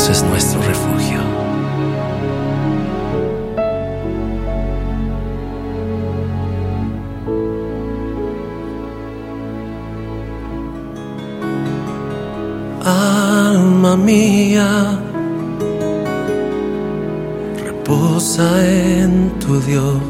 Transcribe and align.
Dios 0.00 0.16
es 0.16 0.22
nuestro 0.22 0.62
refugio. 0.62 1.20
Alma 12.82 13.94
mía, 13.98 14.98
reposa 17.62 18.66
en 18.66 19.38
tu 19.38 19.60
Dios. 19.60 20.09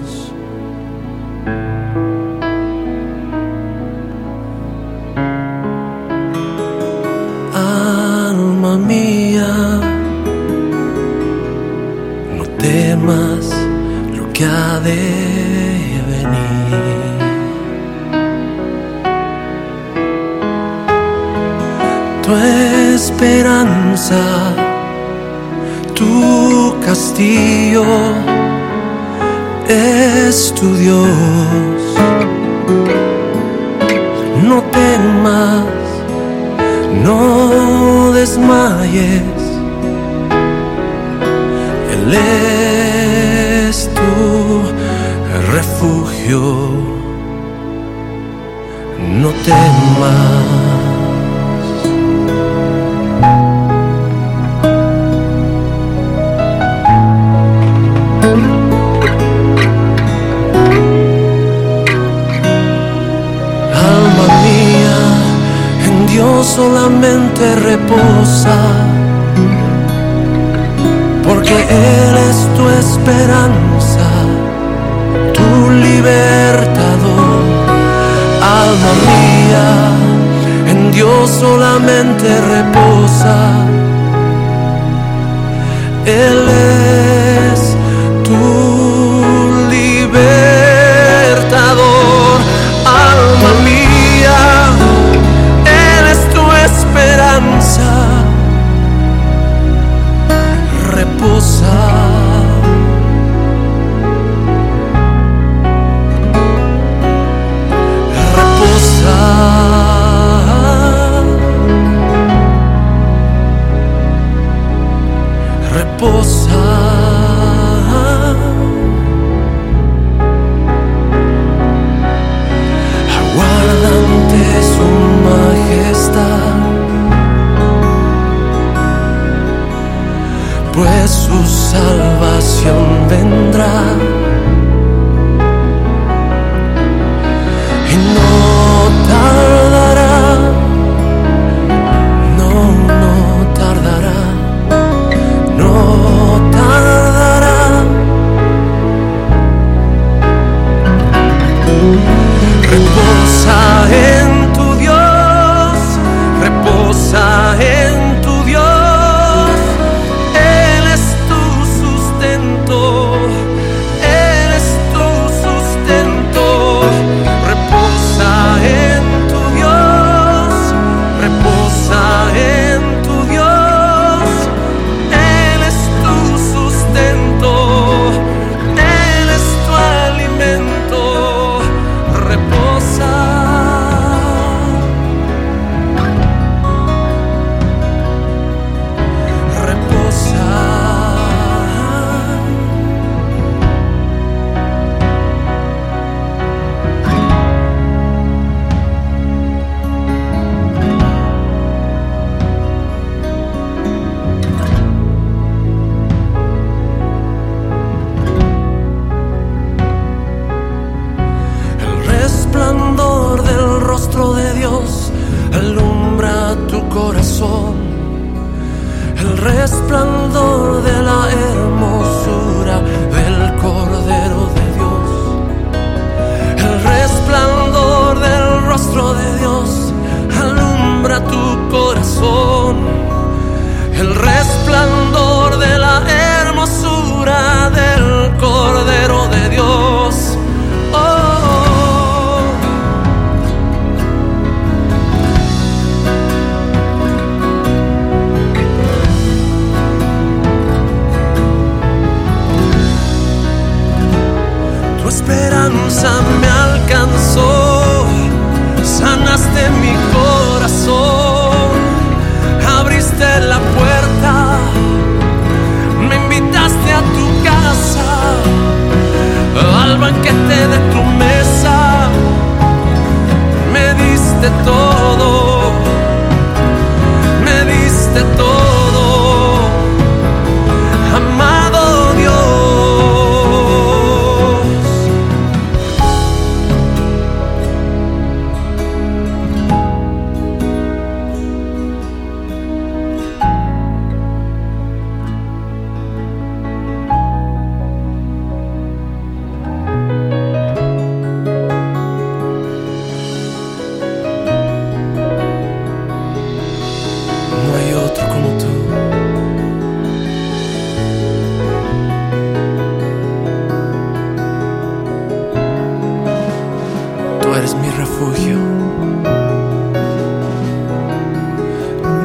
Eres 317.61 317.75
mi 317.75 317.91
refugio. 317.91 318.57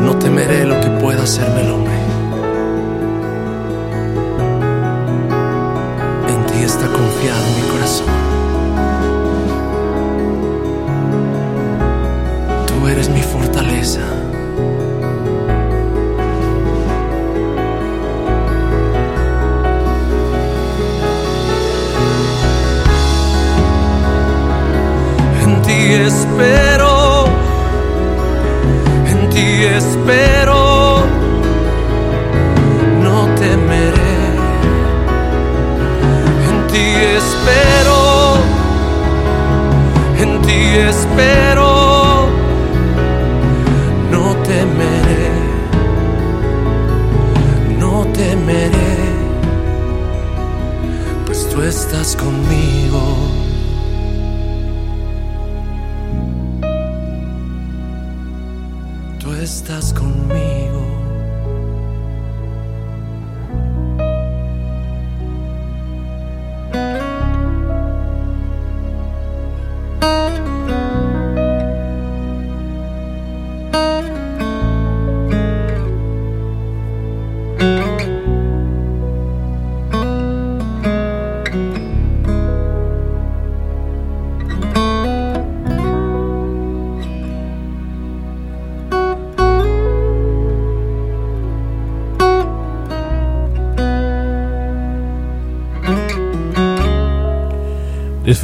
No 0.02 0.18
temeré 0.18 0.64
lo 0.66 0.80
que 0.80 0.90
pueda 0.92 1.24
hacerme 1.24 1.64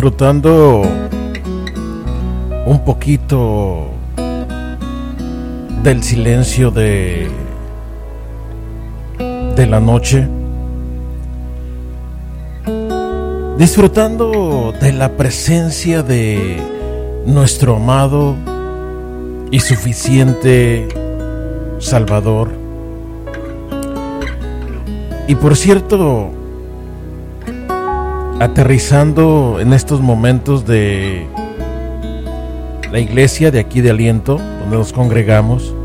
disfrutando 0.01 0.81
un 2.65 2.84
poquito 2.84 3.91
del 5.84 6.01
silencio 6.01 6.72
de 6.72 7.29
de 9.55 9.67
la 9.67 9.79
noche, 9.79 10.27
disfrutando 13.60 14.74
de 14.81 14.91
la 14.91 15.15
presencia 15.17 16.01
de 16.01 16.58
nuestro 17.27 17.75
amado 17.75 18.36
y 19.51 19.60
suficiente 19.60 20.88
Salvador. 21.77 22.50
Y 25.27 25.36
por 25.36 25.55
cierto, 25.55 26.40
aterrizando 28.41 29.60
en 29.60 29.71
estos 29.71 30.01
momentos 30.01 30.65
de 30.65 31.27
la 32.91 33.00
iglesia 33.00 33.51
de 33.51 33.60
aquí 33.60 33.81
de 33.81 33.91
Aliento, 33.91 34.38
donde 34.38 34.77
nos 34.77 34.93
congregamos, 34.93 35.75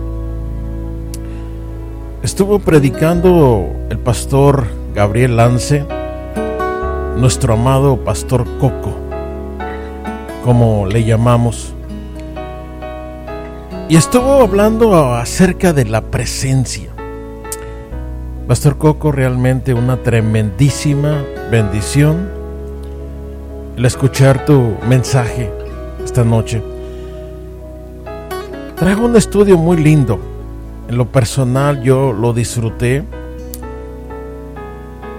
estuvo 2.23 2.59
predicando 2.59 3.67
el 3.91 3.99
pastor 3.99 4.69
Gabriel 4.95 5.37
Lance, 5.37 5.85
nuestro 7.19 7.53
amado 7.53 8.03
pastor 8.03 8.47
Coco, 8.59 8.97
como 10.43 10.87
le 10.87 11.05
llamamos. 11.05 11.75
Y 13.91 13.97
estuvo 13.97 14.41
hablando 14.41 15.15
acerca 15.15 15.75
de 15.75 15.85
la 15.85 16.01
presencia. 16.01 16.89
Pastor 18.49 18.79
Coco, 18.79 19.13
realmente 19.13 19.75
una 19.75 19.99
tremendísima 19.99 21.23
bendición 21.51 22.36
el 23.77 23.85
escuchar 23.85 24.45
tu 24.47 24.77
mensaje 24.89 25.51
esta 26.03 26.25
noche. 26.25 26.63
Traigo 28.77 29.05
un 29.05 29.17
estudio 29.17 29.59
muy 29.59 29.77
lindo. 29.77 30.19
En 30.89 30.97
lo 30.97 31.07
personal 31.07 31.83
yo 31.83 32.13
lo 32.13 32.33
disfruté. 32.33 33.05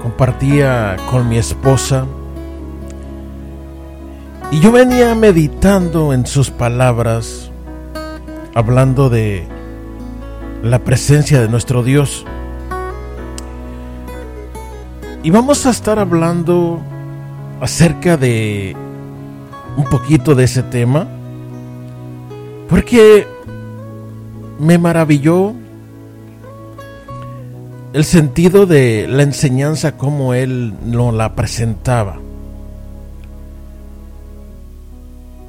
Compartía 0.01 0.95
con 1.09 1.29
mi 1.29 1.37
esposa. 1.37 2.05
Y 4.51 4.59
yo 4.59 4.71
venía 4.71 5.13
meditando 5.13 6.13
en 6.13 6.25
sus 6.25 6.49
palabras, 6.49 7.51
hablando 8.55 9.09
de 9.09 9.45
la 10.63 10.79
presencia 10.79 11.41
de 11.41 11.49
nuestro 11.49 11.83
Dios. 11.83 12.25
Y 15.21 15.29
vamos 15.29 15.65
a 15.65 15.71
estar 15.71 15.99
hablando 15.99 16.81
acerca 17.61 18.17
de 18.17 18.75
un 19.75 19.85
poquito 19.85 20.35
de 20.35 20.43
ese 20.43 20.63
tema, 20.63 21.07
porque 22.69 23.27
me 24.59 24.77
maravilló 24.77 25.53
el 27.93 28.03
sentido 28.03 28.65
de 28.65 29.07
la 29.07 29.23
enseñanza 29.23 29.97
como 29.97 30.33
él 30.33 30.73
nos 30.85 31.13
la 31.13 31.35
presentaba. 31.35 32.17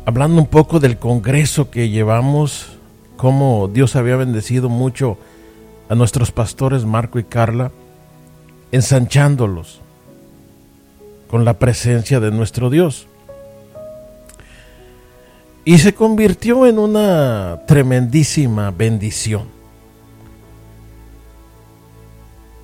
Hablando 0.07 0.41
un 0.41 0.47
poco 0.47 0.81
del 0.81 0.99
congreso 0.99 1.71
que 1.71 1.91
llevamos, 1.91 2.79
cómo 3.17 3.69
Dios 3.69 3.97
había 3.97 4.17
bendecido 4.17 4.71
mucho 4.71 5.19
a 5.91 5.95
nuestros 5.95 6.33
pastores 6.33 6.85
Marco 6.87 7.19
y 7.19 7.25
Carla, 7.25 7.73
ensanchándolos 8.73 9.83
con 11.29 11.45
la 11.45 11.55
presencia 11.55 12.21
de 12.21 12.31
nuestro 12.31 12.71
Dios. 12.71 13.07
Y 15.65 15.79
se 15.79 15.95
convirtió 15.95 16.67
en 16.67 16.79
una 16.79 17.61
tremendísima 17.67 18.71
bendición. 18.71 19.49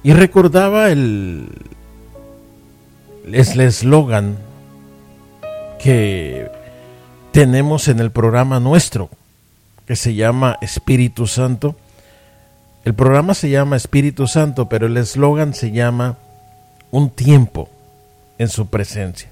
Y 0.03 0.13
recordaba 0.13 0.91
el 0.91 1.49
eslogan 3.33 4.37
que 5.79 6.51
tenemos 7.33 7.89
en 7.89 8.01
el 8.01 8.11
programa 8.11 8.61
nuestro, 8.61 9.11
que 9.87 9.97
se 9.97 10.15
llama 10.15 10.59
Espíritu 10.63 11.27
Santo. 11.27 11.77
El 12.85 12.95
programa 12.95 13.35
se 13.35 13.51
llama 13.51 13.77
Espíritu 13.77 14.27
Santo, 14.27 14.69
pero 14.69 14.87
el 14.87 14.97
eslogan 14.97 15.53
se 15.53 15.73
llama 15.73 16.17
Un 16.91 17.11
tiempo 17.11 17.69
en 18.39 18.49
su 18.49 18.67
presencia. 18.67 19.31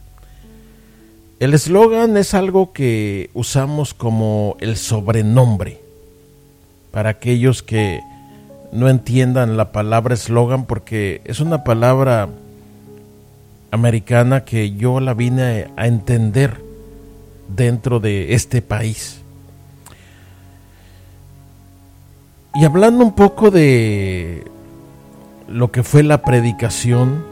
El 1.41 1.55
eslogan 1.55 2.17
es 2.17 2.35
algo 2.35 2.73
que 2.73 3.31
usamos 3.35 3.95
como 3.95 4.57
el 4.61 4.77
sobrenombre 4.77 5.81
para 6.93 7.11
aquellos 7.11 7.63
que 7.63 8.01
no 8.71 8.89
entiendan 8.89 9.57
la 9.57 9.73
palabra 9.73 10.15
eslogan 10.15 10.67
porque 10.67 11.21
es 11.25 11.41
una 11.41 11.65
palabra 11.65 12.29
americana 13.73 14.45
que 14.45 14.73
yo 14.73 15.01
la 15.01 15.15
vine 15.15 15.69
a 15.77 15.87
entender 15.87 16.61
dentro 17.49 17.99
de 17.99 18.35
este 18.35 18.63
país. 18.63 19.21
Y 22.55 22.65
hablando 22.65 23.05
un 23.05 23.15
poco 23.15 23.51
de 23.51 24.45
lo 25.49 25.73
que 25.73 25.83
fue 25.83 26.03
la 26.03 26.23
predicación, 26.23 27.32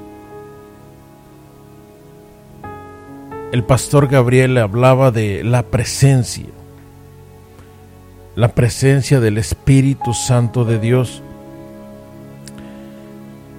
el 3.53 3.65
pastor 3.65 4.07
Gabriel 4.07 4.59
hablaba 4.59 5.11
de 5.11 5.43
la 5.43 5.65
presencia, 5.65 6.47
la 8.37 8.55
presencia 8.55 9.19
del 9.19 9.39
Espíritu 9.39 10.15
Santo 10.15 10.65
de 10.65 10.79
Dios. 10.79 11.23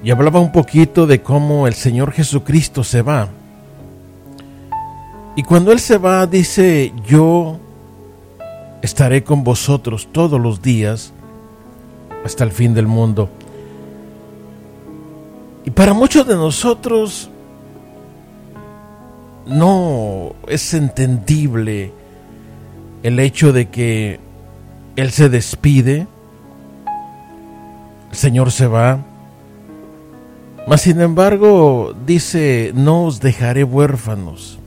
Y 0.03 0.11
hablaba 0.11 0.39
un 0.39 0.51
poquito 0.51 1.07
de 1.07 1.21
cómo 1.21 1.67
el 1.67 1.73
Señor 1.73 2.13
Jesucristo 2.13 2.83
se 2.83 3.01
va. 3.01 3.27
Y 5.35 5.43
cuando 5.43 5.71
Él 5.71 5.79
se 5.79 5.97
va, 5.97 6.25
dice, 6.25 6.93
yo 7.05 7.59
estaré 8.81 9.23
con 9.23 9.43
vosotros 9.43 10.07
todos 10.11 10.39
los 10.39 10.61
días 10.61 11.13
hasta 12.25 12.43
el 12.43 12.51
fin 12.51 12.73
del 12.73 12.87
mundo. 12.87 13.29
Y 15.65 15.71
para 15.71 15.93
muchos 15.93 16.25
de 16.25 16.35
nosotros 16.35 17.29
no 19.45 20.33
es 20.47 20.73
entendible 20.73 21.91
el 23.03 23.19
hecho 23.19 23.53
de 23.53 23.69
que 23.69 24.19
Él 24.95 25.11
se 25.11 25.29
despide, 25.29 26.07
el 28.11 28.17
Señor 28.17 28.51
se 28.51 28.67
va, 28.67 28.99
mas 30.67 30.81
sin 30.81 31.01
embargo 31.01 31.95
dice, 32.05 32.71
no 32.75 33.05
os 33.05 33.19
dejaré 33.19 33.63
huérfanos, 33.63 34.59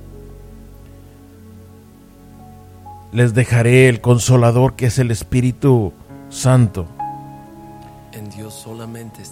les 3.13 3.33
dejaré 3.35 3.89
el 3.89 4.01
consolador 4.01 4.75
que 4.75 4.87
es 4.87 4.99
el 4.99 5.11
Espíritu 5.11 5.93
Santo. 6.31 6.87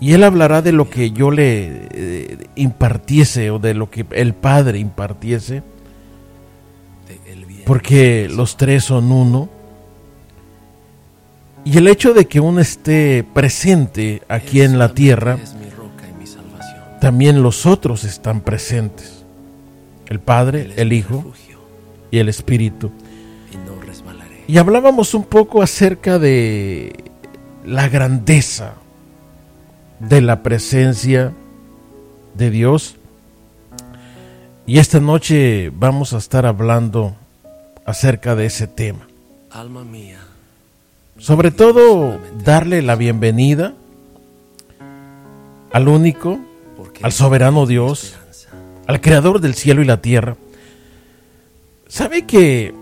Y 0.00 0.12
Él 0.12 0.24
hablará 0.24 0.62
de 0.62 0.72
lo 0.72 0.88
que 0.88 1.10
yo 1.10 1.30
le 1.30 1.88
eh, 1.90 2.38
impartiese 2.56 3.50
o 3.50 3.58
de 3.58 3.74
lo 3.74 3.90
que 3.90 4.06
el 4.10 4.34
Padre 4.34 4.78
impartiese. 4.78 5.62
Porque 7.64 8.28
los 8.28 8.56
tres 8.56 8.84
son 8.84 9.12
uno. 9.12 9.48
Y 11.64 11.78
el 11.78 11.86
hecho 11.86 12.12
de 12.12 12.26
que 12.26 12.40
uno 12.40 12.60
esté 12.60 13.24
presente 13.32 14.22
aquí 14.28 14.62
en 14.62 14.78
la 14.78 14.94
tierra, 14.94 15.38
también 17.00 17.42
los 17.42 17.66
otros 17.66 18.04
están 18.04 18.40
presentes. 18.40 19.24
El 20.06 20.18
Padre, 20.18 20.72
el 20.76 20.92
Hijo 20.92 21.32
y 22.10 22.18
el 22.18 22.28
Espíritu. 22.28 22.90
Y 24.48 24.58
hablábamos 24.58 25.14
un 25.14 25.24
poco 25.24 25.62
acerca 25.62 26.18
de 26.18 27.11
la 27.64 27.88
grandeza 27.88 28.74
de 30.00 30.20
la 30.20 30.42
presencia 30.42 31.32
de 32.34 32.50
Dios. 32.50 32.96
Y 34.66 34.78
esta 34.78 35.00
noche 35.00 35.70
vamos 35.70 36.12
a 36.12 36.18
estar 36.18 36.46
hablando 36.46 37.16
acerca 37.84 38.34
de 38.34 38.46
ese 38.46 38.66
tema. 38.66 39.06
Alma 39.50 39.84
mía. 39.84 40.18
Sobre 41.18 41.50
todo 41.50 42.18
darle 42.44 42.82
la 42.82 42.96
bienvenida 42.96 43.74
al 45.72 45.88
único, 45.88 46.40
al 47.02 47.12
soberano 47.12 47.66
Dios, 47.66 48.14
al 48.86 49.00
creador 49.00 49.40
del 49.40 49.54
cielo 49.54 49.82
y 49.82 49.84
la 49.84 50.00
tierra. 50.00 50.36
¿Sabe 51.86 52.26
que 52.26 52.74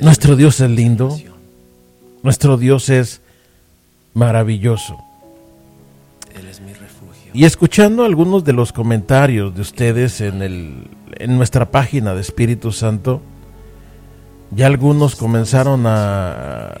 nuestro 0.00 0.36
Dios 0.36 0.60
es 0.60 0.70
lindo? 0.70 1.16
Nuestro 2.22 2.56
Dios 2.56 2.88
es 2.88 3.20
maravilloso. 4.14 4.96
Y 7.32 7.44
escuchando 7.44 8.04
algunos 8.04 8.44
de 8.44 8.52
los 8.52 8.72
comentarios 8.72 9.54
de 9.54 9.60
ustedes 9.60 10.20
en, 10.20 10.42
el, 10.42 10.88
en 11.12 11.36
nuestra 11.36 11.70
página 11.70 12.14
de 12.14 12.20
Espíritu 12.20 12.72
Santo, 12.72 13.20
ya 14.50 14.66
algunos 14.66 15.14
comenzaron 15.14 15.84
a, 15.86 16.78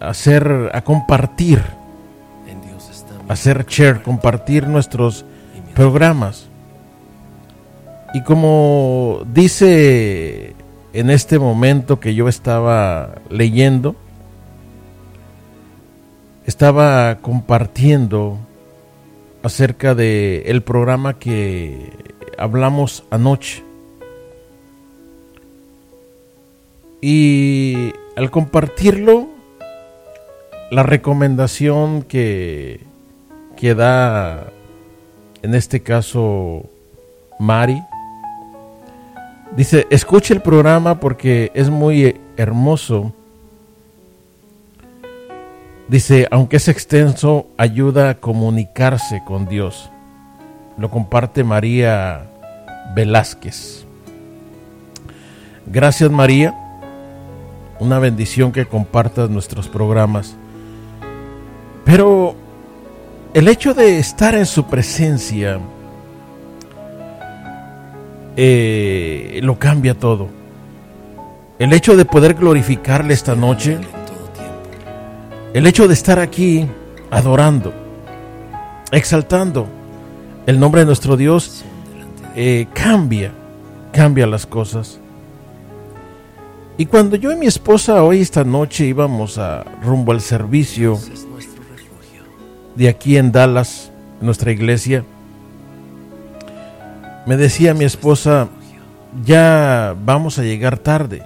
hacer, 0.00 0.70
a 0.72 0.82
compartir 0.82 1.62
hacer 3.28 3.66
share, 3.66 4.02
compartir 4.02 4.66
nuestros 4.66 5.24
programas. 5.74 6.48
Y 8.14 8.22
como 8.22 9.22
dice 9.32 10.51
en 10.92 11.10
este 11.10 11.38
momento 11.38 12.00
que 12.00 12.14
yo 12.14 12.28
estaba 12.28 13.16
leyendo, 13.30 13.96
estaba 16.46 17.18
compartiendo 17.22 18.38
acerca 19.42 19.94
de 19.94 20.42
el 20.46 20.62
programa 20.62 21.18
que 21.18 21.92
hablamos 22.36 23.04
anoche. 23.10 23.62
Y 27.00 27.92
al 28.16 28.30
compartirlo, 28.30 29.28
la 30.70 30.82
recomendación 30.82 32.02
que, 32.02 32.80
que 33.56 33.74
da, 33.74 34.46
en 35.42 35.54
este 35.54 35.82
caso, 35.82 36.64
Mari, 37.38 37.82
dice, 39.56 39.86
escuche 39.90 40.34
el 40.34 40.42
programa 40.42 41.00
porque 41.00 41.50
es 41.54 41.70
muy 41.70 42.20
hermoso. 42.36 43.12
Dice, 45.88 46.26
aunque 46.30 46.56
es 46.56 46.68
extenso, 46.68 47.46
ayuda 47.56 48.10
a 48.10 48.14
comunicarse 48.14 49.22
con 49.26 49.46
Dios. 49.46 49.90
Lo 50.78 50.90
comparte 50.90 51.44
María 51.44 52.30
Velázquez. 52.94 53.84
Gracias 55.66 56.10
María 56.10 56.58
una 57.82 57.98
bendición 57.98 58.52
que 58.52 58.66
compartas 58.66 59.28
nuestros 59.28 59.68
programas. 59.68 60.36
Pero 61.84 62.36
el 63.34 63.48
hecho 63.48 63.74
de 63.74 63.98
estar 63.98 64.36
en 64.36 64.46
su 64.46 64.66
presencia 64.66 65.58
eh, 68.36 69.40
lo 69.42 69.58
cambia 69.58 69.94
todo. 69.94 70.28
El 71.58 71.72
hecho 71.72 71.96
de 71.96 72.04
poder 72.04 72.34
glorificarle 72.34 73.14
esta 73.14 73.34
noche, 73.34 73.78
el 75.54 75.66
hecho 75.66 75.86
de 75.86 75.94
estar 75.94 76.18
aquí 76.18 76.66
adorando, 77.10 77.72
exaltando 78.90 79.66
el 80.46 80.58
nombre 80.58 80.80
de 80.80 80.86
nuestro 80.86 81.16
Dios, 81.16 81.64
eh, 82.34 82.66
cambia, 82.72 83.32
cambia 83.92 84.26
las 84.26 84.46
cosas. 84.46 84.98
Y 86.78 86.86
cuando 86.86 87.16
yo 87.16 87.30
y 87.30 87.36
mi 87.36 87.46
esposa 87.46 88.02
hoy 88.02 88.22
esta 88.22 88.44
noche 88.44 88.86
íbamos 88.86 89.38
a 89.38 89.62
rumbo 89.82 90.12
al 90.12 90.22
servicio 90.22 90.98
de 92.74 92.88
aquí 92.88 93.18
en 93.18 93.30
Dallas, 93.30 93.92
en 94.20 94.26
nuestra 94.26 94.52
iglesia, 94.52 95.04
me 97.26 97.36
decía 97.36 97.74
mi 97.74 97.84
esposa, 97.84 98.48
ya 99.24 99.94
vamos 100.04 100.38
a 100.38 100.42
llegar 100.42 100.78
tarde. 100.78 101.22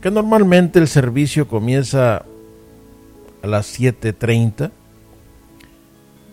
Que 0.00 0.10
normalmente 0.10 0.78
el 0.78 0.88
servicio 0.88 1.48
comienza 1.48 2.22
a 3.42 3.46
las 3.46 3.78
7.30, 3.78 4.70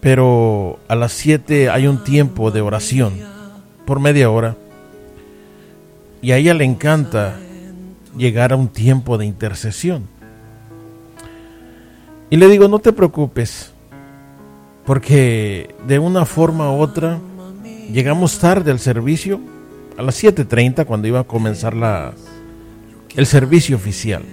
pero 0.02 0.80
a 0.88 0.96
las 0.96 1.12
7 1.14 1.70
hay 1.70 1.88
un 1.88 2.04
tiempo 2.04 2.52
de 2.52 2.62
oración 2.62 3.14
por 3.86 4.00
media 4.00 4.30
hora. 4.30 4.56
Y 6.22 6.32
a 6.32 6.38
ella 6.38 6.54
le 6.54 6.66
encanta 6.66 7.36
llegar 8.18 8.54
a 8.54 8.56
un 8.56 8.70
tiempo 8.70 9.18
de 9.18 9.26
intercesión. 9.26 10.08
Y 12.30 12.38
le 12.38 12.48
digo, 12.48 12.68
no 12.68 12.80
te 12.80 12.92
preocupes, 12.92 13.72
porque 14.86 15.76
de 15.88 16.00
una 16.00 16.26
forma 16.26 16.72
u 16.72 16.80
otra 16.80 17.20
llegamos 17.92 18.40
tarde 18.40 18.72
al 18.72 18.80
servicio, 18.80 19.40
a 19.98 20.02
las 20.02 20.22
7.30 20.24 20.86
cuando 20.86 21.08
iba 21.08 21.22
a 21.22 21.24
comenzar 21.24 21.76
la, 21.76 22.14
el 23.16 23.26
servicio 23.26 23.76
oficial. 23.76 24.24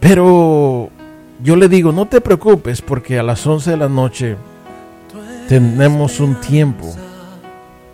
Pero 0.00 0.90
yo 1.42 1.56
le 1.56 1.68
digo, 1.68 1.92
no 1.92 2.06
te 2.06 2.20
preocupes, 2.20 2.80
porque 2.82 3.18
a 3.18 3.22
las 3.22 3.46
11 3.46 3.70
de 3.72 3.76
la 3.76 3.88
noche 3.88 4.36
tenemos 5.48 6.20
un 6.20 6.40
tiempo 6.40 6.94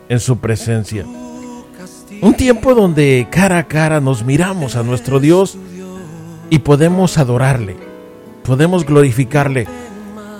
en 0.09 0.21
su 0.21 0.38
presencia. 0.38 1.07
Un 2.21 2.35
tiempo 2.35 2.75
donde 2.75 3.27
cara 3.31 3.59
a 3.59 3.65
cara 3.65 4.01
nos 4.01 4.25
miramos 4.25 4.77
a 4.77 4.83
nuestro 4.83 5.19
Dios 5.19 5.57
y 6.51 6.59
podemos 6.61 7.19
adorarle, 7.19 7.77
podemos 8.45 8.85
glorificarle. 8.85 9.67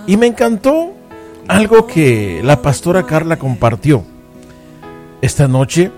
Y 0.07 0.17
me 0.17 0.27
encantó 0.27 0.93
algo 1.49 1.87
que 1.87 2.41
la 2.43 2.63
pastora 2.63 3.05
Carla 3.05 3.39
compartió 3.39 4.05
esta 5.21 5.49
noche, 5.49 5.91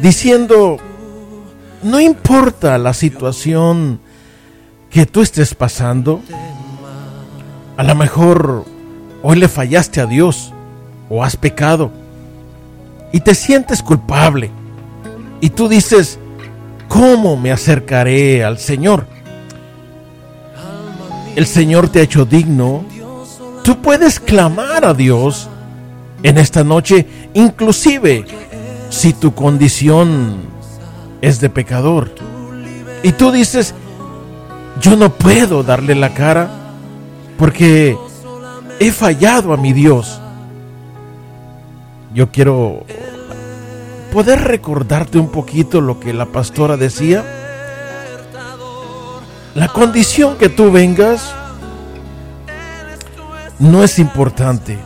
diciendo, 0.00 0.78
no 1.82 2.00
importa 2.00 2.78
la 2.78 2.94
situación 2.94 4.00
que 4.90 5.06
tú 5.06 5.22
estés 5.22 5.54
pasando, 5.54 6.20
a 7.76 7.82
lo 7.82 7.94
mejor 7.94 8.64
hoy 9.22 9.36
le 9.36 9.48
fallaste 9.48 10.00
a 10.00 10.06
Dios 10.06 10.52
o 11.08 11.24
has 11.24 11.36
pecado 11.36 11.90
y 13.12 13.20
te 13.20 13.34
sientes 13.34 13.82
culpable. 13.82 14.50
Y 15.40 15.50
tú 15.50 15.68
dices, 15.68 16.18
¿cómo 16.88 17.36
me 17.36 17.52
acercaré 17.52 18.44
al 18.44 18.58
Señor? 18.58 19.06
El 21.36 21.46
Señor 21.46 21.88
te 21.88 22.00
ha 22.00 22.02
hecho 22.02 22.24
digno. 22.24 22.84
Tú 23.62 23.80
puedes 23.80 24.18
clamar 24.18 24.84
a 24.84 24.94
Dios 24.94 25.48
en 26.22 26.38
esta 26.38 26.64
noche, 26.64 27.06
inclusive 27.34 28.24
si 28.90 29.12
tu 29.12 29.34
condición 29.34 30.36
es 31.20 31.40
de 31.40 31.48
pecador. 31.48 32.10
Y 33.02 33.12
tú 33.12 33.30
dices, 33.32 33.74
yo 34.80 34.96
no 34.96 35.10
puedo 35.10 35.62
darle 35.62 35.94
la 35.94 36.12
cara 36.12 36.50
porque 37.38 37.96
he 38.80 38.90
fallado 38.90 39.52
a 39.52 39.56
mi 39.56 39.72
Dios. 39.72 40.20
Yo 42.14 42.30
quiero 42.30 42.84
poder 44.12 44.42
recordarte 44.42 45.18
un 45.18 45.30
poquito 45.30 45.80
lo 45.80 45.98
que 46.00 46.12
la 46.12 46.26
pastora 46.26 46.76
decía. 46.76 47.24
La 49.54 49.68
condición 49.68 50.36
que 50.36 50.48
tú 50.48 50.70
vengas 50.70 51.34
no 53.62 53.84
es 53.84 54.00
importante. 54.00 54.76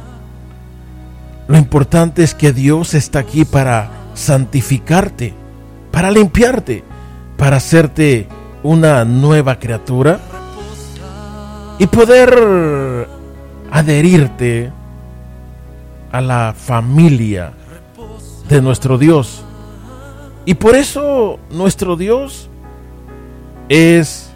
Lo 1.48 1.56
importante 1.56 2.22
es 2.22 2.34
que 2.34 2.52
Dios 2.52 2.92
está 2.92 3.20
aquí 3.20 3.46
para 3.46 3.90
santificarte, 4.14 5.32
para 5.90 6.10
limpiarte, 6.10 6.84
para 7.38 7.56
hacerte 7.56 8.28
una 8.62 9.04
nueva 9.06 9.58
criatura 9.58 10.20
y 11.78 11.86
poder 11.86 13.08
adherirte 13.70 14.70
a 16.12 16.20
la 16.20 16.54
familia 16.56 17.52
de 18.48 18.60
nuestro 18.60 18.98
Dios. 18.98 19.42
Y 20.44 20.54
por 20.54 20.74
eso 20.74 21.38
nuestro 21.50 21.96
Dios 21.96 22.50
es 23.70 24.28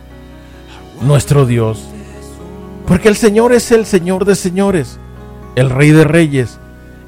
nuestro 1.02 1.44
Dios. 1.44 1.90
Porque 2.90 3.06
el 3.06 3.14
Señor 3.14 3.52
es 3.52 3.70
el 3.70 3.86
Señor 3.86 4.24
de 4.24 4.34
señores, 4.34 4.98
el 5.54 5.70
Rey 5.70 5.90
de 5.90 6.02
reyes, 6.02 6.58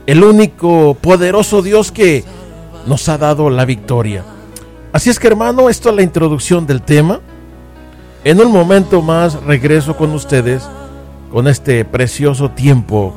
el 0.07 0.23
único 0.23 0.95
poderoso 0.95 1.61
Dios 1.61 1.91
que 1.91 2.23
nos 2.87 3.09
ha 3.09 3.19
dado 3.19 3.51
la 3.51 3.65
victoria. 3.65 4.23
Así 4.93 5.11
es 5.11 5.19
que 5.19 5.27
hermano, 5.27 5.69
esto 5.69 5.91
es 5.91 5.97
la 5.97 6.03
introducción 6.03 6.69
del 6.69 6.83
tema. 6.83 7.19
En 8.23 8.41
un 8.41 8.53
momento 8.53 9.03
más 9.03 9.43
regreso 9.43 9.97
con 9.97 10.13
ustedes 10.13 10.63
con 11.33 11.49
este 11.49 11.85
precioso 11.85 12.53
tiempo 12.53 13.13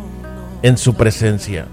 en 0.64 0.80
su 0.80 0.96
presencia. 0.96 1.68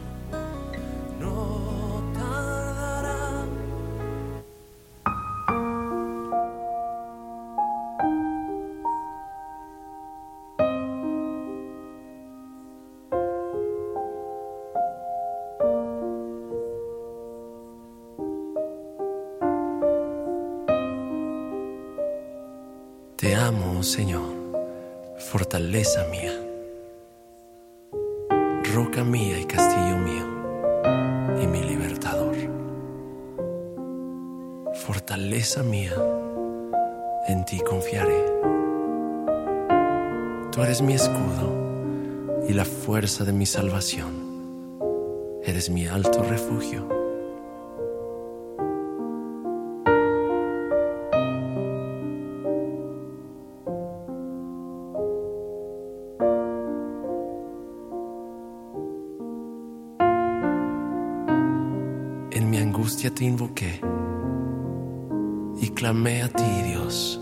Mi 43.42 43.46
salvación. 43.46 44.12
Eres 45.42 45.68
mi 45.68 45.84
alto 45.88 46.22
refugio. 46.22 46.86
En 62.30 62.48
mi 62.48 62.58
angustia 62.58 63.12
te 63.12 63.24
invoqué 63.24 63.80
y 65.60 65.68
clamé 65.70 66.22
a 66.22 66.28
ti, 66.28 66.62
Dios. 66.62 67.20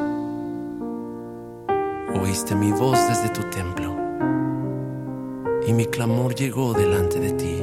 Oíste 2.22 2.54
mi 2.54 2.72
voz 2.72 2.98
desde 3.08 3.30
tu 3.30 3.40
templo 3.48 3.99
y 5.70 5.72
mi 5.72 5.86
clamor 5.86 6.34
llegó 6.34 6.72
delante 6.74 7.20
de 7.20 7.30
ti 7.30 7.62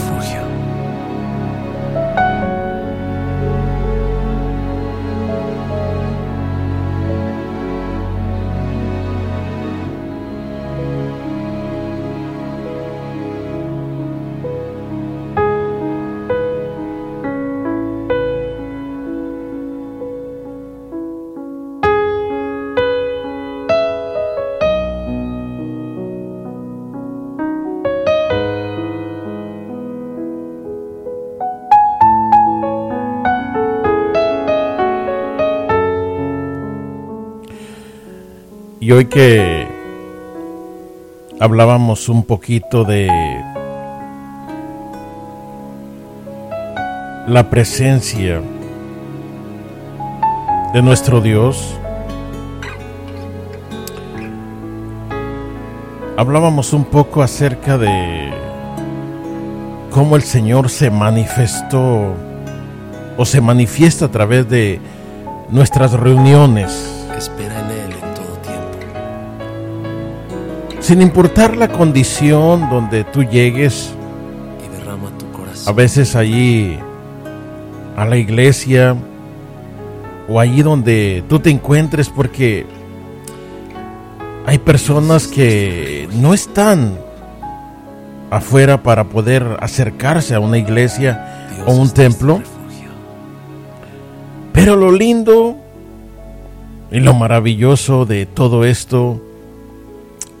Hoy 38.93 39.05
que 39.05 39.65
hablábamos 41.39 42.09
un 42.09 42.25
poquito 42.25 42.83
de 42.83 43.07
la 47.25 47.49
presencia 47.49 48.41
de 50.73 50.81
nuestro 50.81 51.21
Dios, 51.21 51.79
hablábamos 56.17 56.73
un 56.73 56.83
poco 56.83 57.23
acerca 57.23 57.77
de 57.77 58.29
cómo 59.89 60.17
el 60.17 60.23
Señor 60.23 60.69
se 60.69 60.91
manifestó 60.91 62.13
o 63.15 63.25
se 63.25 63.39
manifiesta 63.39 64.05
a 64.05 64.11
través 64.11 64.49
de 64.49 64.81
nuestras 65.49 65.93
reuniones. 65.93 66.90
Sin 70.91 71.01
importar 71.01 71.55
la 71.55 71.69
condición 71.69 72.69
donde 72.69 73.05
tú 73.05 73.23
llegues, 73.23 73.93
y 74.59 74.77
derrama 74.77 75.09
tu 75.17 75.25
a 75.69 75.71
veces 75.71 76.17
allí 76.17 76.77
a 77.95 78.03
la 78.03 78.17
iglesia 78.17 78.97
o 80.27 80.37
allí 80.37 80.61
donde 80.61 81.23
tú 81.29 81.39
te 81.39 81.49
encuentres 81.49 82.09
porque 82.09 82.65
hay 84.45 84.57
personas 84.57 85.29
que 85.29 86.09
no 86.11 86.33
están 86.33 86.97
afuera 88.29 88.83
para 88.83 89.05
poder 89.05 89.59
acercarse 89.61 90.35
a 90.35 90.41
una 90.41 90.57
iglesia 90.57 91.47
Dios 91.55 91.69
o 91.69 91.71
un 91.71 91.89
templo. 91.91 92.41
Pero 94.51 94.75
lo 94.75 94.91
lindo 94.91 95.55
y 96.91 96.99
lo 96.99 97.13
maravilloso 97.13 98.05
de 98.05 98.25
todo 98.25 98.65
esto, 98.65 99.21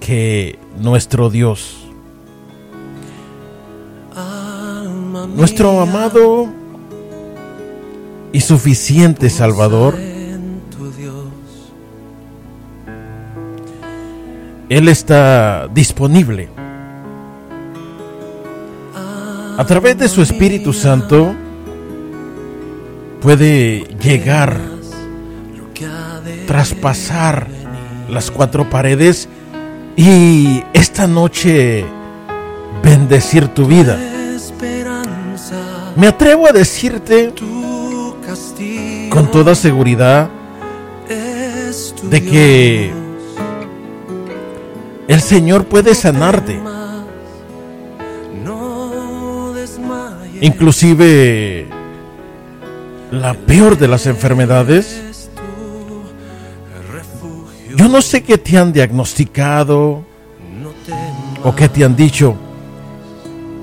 que 0.01 0.59
nuestro 0.77 1.29
Dios, 1.29 1.77
nuestro 5.35 5.79
amado 5.79 6.49
y 8.33 8.41
suficiente 8.41 9.29
Salvador, 9.29 9.95
Él 14.67 14.87
está 14.87 15.67
disponible. 15.73 16.49
A 19.57 19.65
través 19.65 19.97
de 19.97 20.07
su 20.07 20.21
Espíritu 20.21 20.73
Santo 20.73 21.35
puede 23.21 23.81
llegar, 24.01 24.59
traspasar 26.47 27.47
las 28.09 28.31
cuatro 28.31 28.69
paredes 28.69 29.29
y 29.95 30.63
esta 30.73 31.07
noche 31.07 31.85
bendecir 32.83 33.47
tu 33.49 33.65
vida. 33.65 33.97
Me 35.95 36.07
atrevo 36.07 36.47
a 36.47 36.51
decirte 36.51 37.33
con 39.09 39.29
toda 39.31 39.55
seguridad 39.55 40.29
de 42.03 42.23
que 42.23 42.91
el 45.07 45.21
Señor 45.21 45.65
puede 45.65 45.93
sanarte. 45.95 46.59
Inclusive 50.39 51.67
la 53.11 53.33
peor 53.33 53.77
de 53.77 53.87
las 53.87 54.07
enfermedades. 54.07 55.10
Yo 57.81 57.89
no 57.89 57.99
sé 58.03 58.21
qué 58.21 58.37
te 58.37 58.59
han 58.59 58.71
diagnosticado 58.71 60.03
o 61.43 61.55
qué 61.55 61.67
te 61.67 61.83
han 61.83 61.95
dicho, 61.95 62.35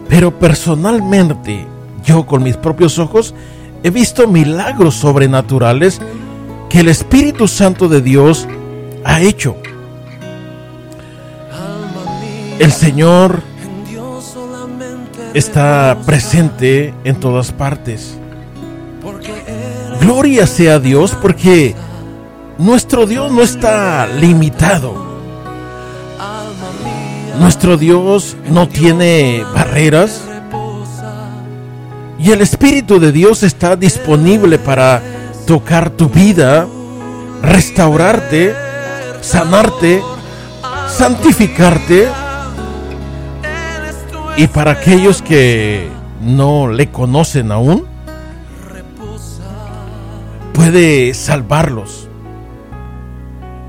pero 0.08 0.36
personalmente 0.36 1.64
yo 2.04 2.26
con 2.26 2.42
mis 2.42 2.56
propios 2.56 2.98
ojos 2.98 3.32
he 3.84 3.90
visto 3.90 4.26
milagros 4.26 4.96
sobrenaturales 4.96 6.00
que 6.68 6.80
el 6.80 6.88
Espíritu 6.88 7.46
Santo 7.46 7.88
de 7.88 8.00
Dios 8.00 8.48
ha 9.04 9.20
hecho. 9.20 9.54
El 12.58 12.72
Señor 12.72 13.40
está 15.32 15.96
presente 16.04 16.92
en 17.04 17.20
todas 17.20 17.52
partes. 17.52 18.18
Gloria 20.00 20.48
sea 20.48 20.74
a 20.74 20.78
Dios 20.80 21.16
porque 21.22 21.76
nuestro 22.58 23.06
Dios 23.06 23.30
no 23.32 23.42
está 23.42 24.06
limitado. 24.06 25.06
Nuestro 27.38 27.76
Dios 27.76 28.36
no 28.50 28.68
tiene 28.68 29.44
barreras. 29.54 30.22
Y 32.18 32.32
el 32.32 32.40
Espíritu 32.40 32.98
de 32.98 33.12
Dios 33.12 33.44
está 33.44 33.76
disponible 33.76 34.58
para 34.58 35.00
tocar 35.46 35.90
tu 35.90 36.08
vida, 36.08 36.66
restaurarte, 37.42 38.54
sanarte, 39.20 40.02
santificarte 40.88 42.08
y 44.36 44.48
para 44.48 44.72
aquellos 44.72 45.22
que 45.22 45.88
no 46.20 46.68
le 46.68 46.90
conocen 46.90 47.52
aún, 47.52 47.86
puede 50.52 51.14
salvarlos. 51.14 52.07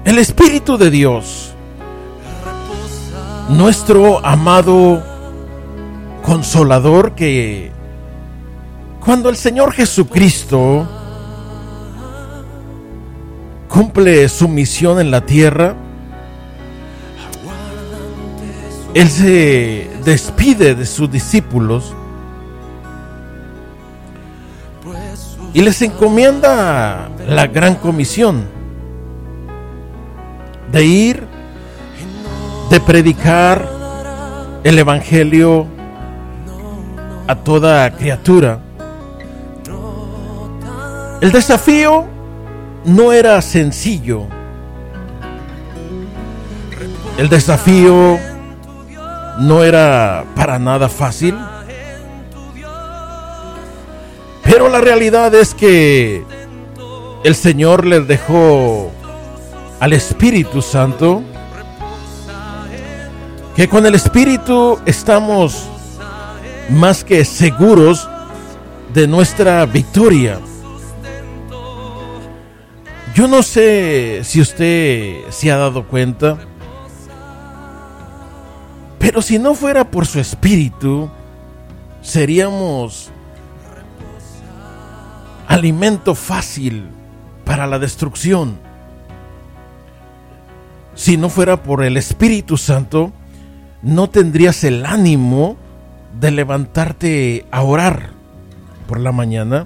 El 0.06 0.18
Espíritu 0.18 0.78
de 0.78 0.90
Dios, 0.90 1.54
nuestro 3.50 4.26
amado 4.26 5.04
consolador 6.24 7.16
que 7.16 7.72
cuando 9.04 9.30
el 9.30 9.36
Señor 9.36 9.74
Jesucristo 9.74 10.88
cumple 13.68 14.30
su 14.30 14.48
misión 14.48 15.02
en 15.02 15.12
la 15.12 15.26
tierra, 15.26 15.76
Él 18.94 19.10
se 19.10 19.92
despide 20.06 20.76
de 20.76 20.86
sus 20.86 21.12
discípulos 21.12 21.94
y 25.54 25.62
les 25.62 25.82
encomienda 25.82 27.10
la 27.28 27.48
gran 27.48 27.76
comisión 27.76 28.59
de 30.72 30.86
ir, 30.86 31.28
de 32.70 32.80
predicar 32.80 33.68
el 34.64 34.78
Evangelio 34.78 35.66
a 37.28 37.36
toda 37.36 37.90
criatura. 37.92 38.60
El 41.22 41.32
desafío 41.32 42.06
no 42.86 43.12
era 43.12 43.42
sencillo. 43.42 44.28
El 47.18 47.28
desafío 47.30 48.18
no 49.40 49.64
era 49.64 50.26
para 50.36 50.60
nada 50.60 50.88
fácil. 50.90 51.36
Pero 54.44 54.70
la 54.70 54.82
realidad 54.82 55.34
es 55.36 55.54
que 55.54 56.24
el 57.24 57.36
Señor 57.36 57.86
les 57.86 58.08
dejó 58.08 58.92
al 59.80 59.94
Espíritu 59.94 60.62
Santo, 60.62 61.24
que 63.56 63.68
con 63.68 63.86
el 63.86 63.96
Espíritu 63.96 64.80
estamos 64.86 65.68
más 66.70 67.04
que 67.04 67.26
seguros 67.26 68.08
de 68.94 69.08
nuestra 69.08 69.66
victoria. 69.66 70.40
Yo 73.16 73.28
no 73.28 73.44
sé 73.44 74.22
si 74.24 74.40
usted 74.40 75.30
se 75.30 75.52
ha 75.52 75.58
dado 75.58 75.88
cuenta, 75.88 76.38
pero 78.98 79.22
si 79.22 79.40
no 79.40 79.56
fuera 79.56 79.90
por 79.90 80.06
su 80.06 80.20
espíritu, 80.20 81.10
seríamos 82.02 83.10
alimento 85.48 86.14
fácil 86.16 86.88
para 87.44 87.66
la 87.66 87.80
destrucción. 87.80 88.69
Si 91.00 91.16
no 91.16 91.30
fuera 91.30 91.64
por 91.64 91.82
el 91.86 91.96
Espíritu 91.96 92.58
Santo, 92.58 93.14
no 93.82 94.10
tendrías 94.10 94.66
el 94.66 94.86
ánimo 94.86 95.56
de 96.20 96.30
levantarte 96.30 97.46
a 97.52 97.64
orar 97.64 98.10
por 98.86 99.00
la 99.00 99.14
mañana. 99.14 99.66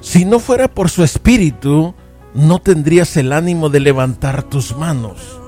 Si 0.00 0.24
no 0.24 0.38
fuera 0.38 0.68
por 0.68 0.90
su 0.90 1.02
Espíritu, 1.02 1.92
no 2.34 2.60
tendrías 2.60 3.16
el 3.16 3.32
ánimo 3.32 3.68
de 3.68 3.80
levantar 3.80 4.44
tus 4.44 4.76
manos. 4.76 5.40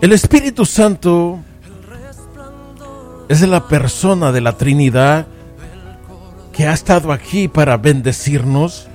El 0.00 0.14
Espíritu 0.14 0.64
Santo 0.64 1.40
es 3.28 3.46
la 3.46 3.68
persona 3.68 4.32
de 4.32 4.40
la 4.40 4.56
Trinidad 4.56 5.26
que 6.54 6.66
ha 6.66 6.72
estado 6.72 7.12
aquí 7.12 7.48
para 7.48 7.76
bendecirnos. 7.76 8.88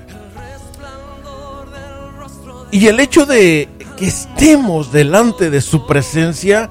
Y 2.71 2.87
el 2.87 2.99
hecho 2.99 3.25
de 3.25 3.67
que 3.97 4.07
estemos 4.07 4.91
delante 4.91 5.49
de 5.49 5.61
su 5.61 5.85
presencia 5.85 6.69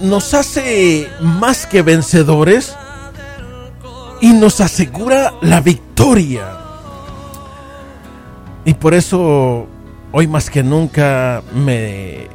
nos 0.00 0.34
hace 0.34 1.08
más 1.20 1.66
que 1.66 1.82
vencedores 1.82 2.76
y 4.20 4.32
nos 4.32 4.60
asegura 4.60 5.34
la 5.42 5.60
victoria. 5.60 6.58
Y 8.64 8.74
por 8.74 8.94
eso 8.94 9.66
hoy 10.12 10.28
más 10.28 10.48
que 10.48 10.62
nunca 10.62 11.42
me 11.54 12.28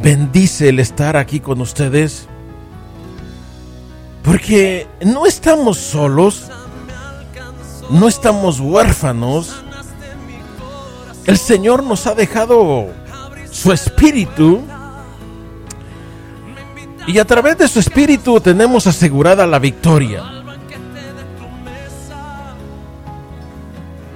bendice 0.00 0.68
el 0.68 0.78
estar 0.78 1.16
aquí 1.16 1.40
con 1.40 1.60
ustedes. 1.60 2.28
Porque 4.22 4.86
no 5.04 5.26
estamos 5.26 5.78
solos, 5.78 6.50
no 7.90 8.08
estamos 8.08 8.60
huérfanos. 8.60 9.62
El 11.24 11.38
Señor 11.38 11.82
nos 11.82 12.06
ha 12.06 12.14
dejado 12.14 12.88
su 13.50 13.72
espíritu. 13.72 14.62
Y 17.06 17.18
a 17.18 17.24
través 17.24 17.58
de 17.58 17.68
su 17.68 17.78
espíritu 17.78 18.40
tenemos 18.40 18.86
asegurada 18.86 19.46
la 19.46 19.58
victoria. 19.58 20.24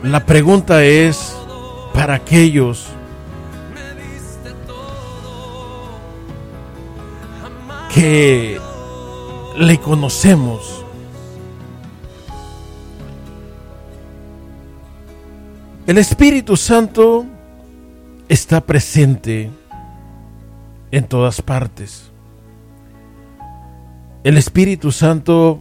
La 0.03 0.25
pregunta 0.25 0.83
es 0.83 1.37
para 1.93 2.15
aquellos 2.15 2.87
que 7.95 8.61
le 9.57 9.79
conocemos. 9.79 10.80
El 15.91 15.99
Espíritu 15.99 16.57
Santo 16.57 17.27
está 18.29 18.61
presente 18.61 19.51
en 20.93 21.05
todas 21.09 21.43
partes. 21.43 22.13
El 24.23 24.37
Espíritu 24.37 24.93
Santo 24.93 25.61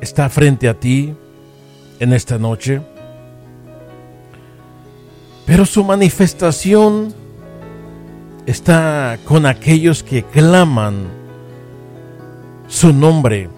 está 0.00 0.28
frente 0.28 0.68
a 0.68 0.74
ti 0.74 1.14
en 2.00 2.12
esta 2.12 2.36
noche, 2.36 2.82
pero 5.46 5.64
su 5.64 5.84
manifestación 5.84 7.14
está 8.44 9.20
con 9.24 9.46
aquellos 9.46 10.02
que 10.02 10.24
claman 10.24 11.04
su 12.66 12.92
nombre. 12.92 13.48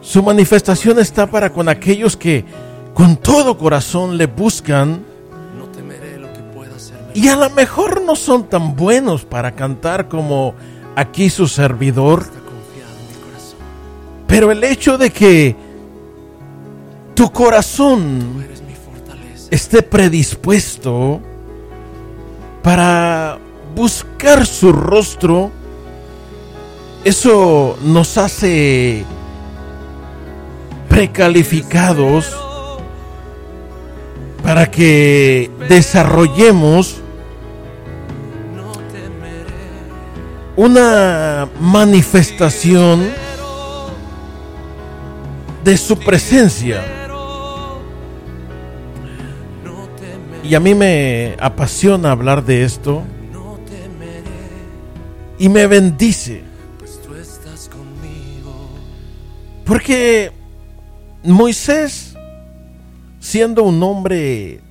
Su 0.00 0.22
manifestación 0.22 0.98
está 0.98 1.30
para 1.30 1.52
con 1.52 1.68
aquellos 1.68 2.16
que 2.16 2.46
con 2.98 3.16
todo 3.16 3.56
corazón 3.56 4.18
le 4.18 4.26
buscan 4.26 5.04
y 7.14 7.28
a 7.28 7.36
lo 7.36 7.48
mejor 7.50 8.02
no 8.02 8.16
son 8.16 8.48
tan 8.48 8.74
buenos 8.74 9.24
para 9.24 9.52
cantar 9.52 10.08
como 10.08 10.56
aquí 10.96 11.30
su 11.30 11.46
servidor. 11.46 12.26
Pero 14.26 14.50
el 14.50 14.64
hecho 14.64 14.98
de 14.98 15.10
que 15.10 15.54
tu 17.14 17.30
corazón 17.30 18.44
esté 19.48 19.82
predispuesto 19.82 21.20
para 22.64 23.38
buscar 23.76 24.44
su 24.44 24.72
rostro, 24.72 25.52
eso 27.04 27.78
nos 27.80 28.18
hace 28.18 29.04
precalificados 30.88 32.47
para 34.48 34.70
que 34.70 35.50
desarrollemos 35.68 37.02
una 40.56 41.50
manifestación 41.60 43.10
de 45.62 45.76
su 45.76 45.98
presencia. 45.98 46.82
Y 50.42 50.54
a 50.54 50.60
mí 50.60 50.74
me 50.74 51.36
apasiona 51.38 52.10
hablar 52.12 52.42
de 52.42 52.64
esto. 52.64 53.02
Y 55.38 55.50
me 55.50 55.66
bendice. 55.66 56.42
Porque 59.66 60.32
Moisés, 61.22 62.07
siendo 63.28 63.62
un 63.62 63.82
hombre 63.82 64.62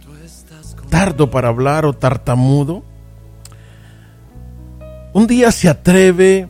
tardo 0.89 1.29
para 1.29 1.49
hablar 1.49 1.85
o 1.85 1.93
tartamudo, 1.93 2.83
un 5.13 5.27
día 5.27 5.51
se 5.51 5.69
atreve 5.69 6.49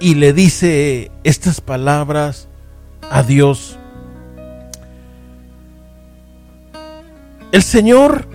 y 0.00 0.16
le 0.16 0.34
dice 0.34 1.10
estas 1.24 1.62
palabras 1.62 2.48
a 3.10 3.22
Dios. 3.22 3.78
El 7.52 7.62
Señor 7.62 8.28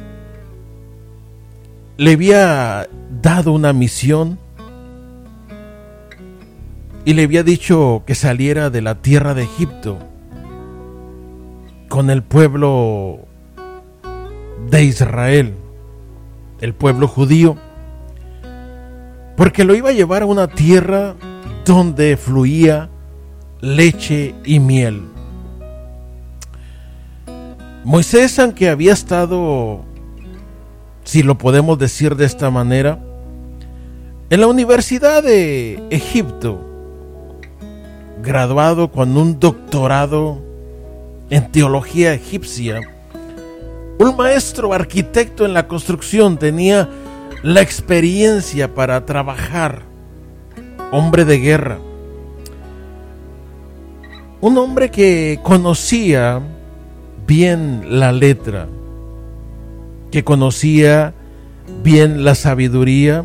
le 1.98 2.14
había 2.14 2.90
dado 3.22 3.52
una 3.52 3.72
misión 3.72 4.40
y 7.06 7.14
le 7.14 7.24
había 7.24 7.44
dicho 7.44 8.02
que 8.08 8.16
saliera 8.16 8.72
de 8.72 8.82
la 8.82 8.96
tierra 8.96 9.36
de 9.36 9.44
Egipto 9.44 10.11
con 11.92 12.10
el 12.10 12.24
pueblo 12.24 13.20
de 14.70 14.86
Israel, 14.86 15.56
el 16.62 16.74
pueblo 16.74 17.06
judío, 17.06 17.58
porque 19.36 19.66
lo 19.66 19.76
iba 19.76 19.90
a 19.90 19.92
llevar 19.92 20.22
a 20.22 20.26
una 20.26 20.48
tierra 20.48 21.16
donde 21.66 22.16
fluía 22.16 22.90
leche 23.60 24.34
y 24.46 24.62
miel. 24.62 25.02
Moisés, 27.84 28.40
aunque 28.40 28.70
había 28.70 28.94
estado, 28.94 29.82
si 31.04 31.24
lo 31.24 31.38
podemos 31.38 31.78
decir 31.78 32.16
de 32.16 32.24
esta 32.24 32.50
manera, 32.50 33.00
en 34.30 34.40
la 34.40 34.48
Universidad 34.48 35.24
de 35.24 35.84
Egipto, 35.90 36.58
graduado 38.24 38.94
con 38.94 39.18
un 39.18 39.42
doctorado 39.42 40.51
en 41.32 41.50
teología 41.50 42.14
egipcia, 42.14 42.82
un 43.98 44.16
maestro 44.18 44.74
arquitecto 44.74 45.46
en 45.46 45.54
la 45.54 45.68
construcción 45.68 46.38
tenía 46.38 46.90
la 47.42 47.62
experiencia 47.62 48.76
para 48.76 49.06
trabajar, 49.06 49.84
hombre 50.92 51.24
de 51.24 51.40
guerra, 51.40 51.80
un 54.42 54.58
hombre 54.58 54.92
que 54.92 55.40
conocía 55.42 56.42
bien 57.26 58.00
la 58.00 58.12
letra, 58.12 58.68
que 60.12 60.26
conocía 60.26 61.14
bien 61.82 62.26
la 62.26 62.36
sabiduría 62.36 63.24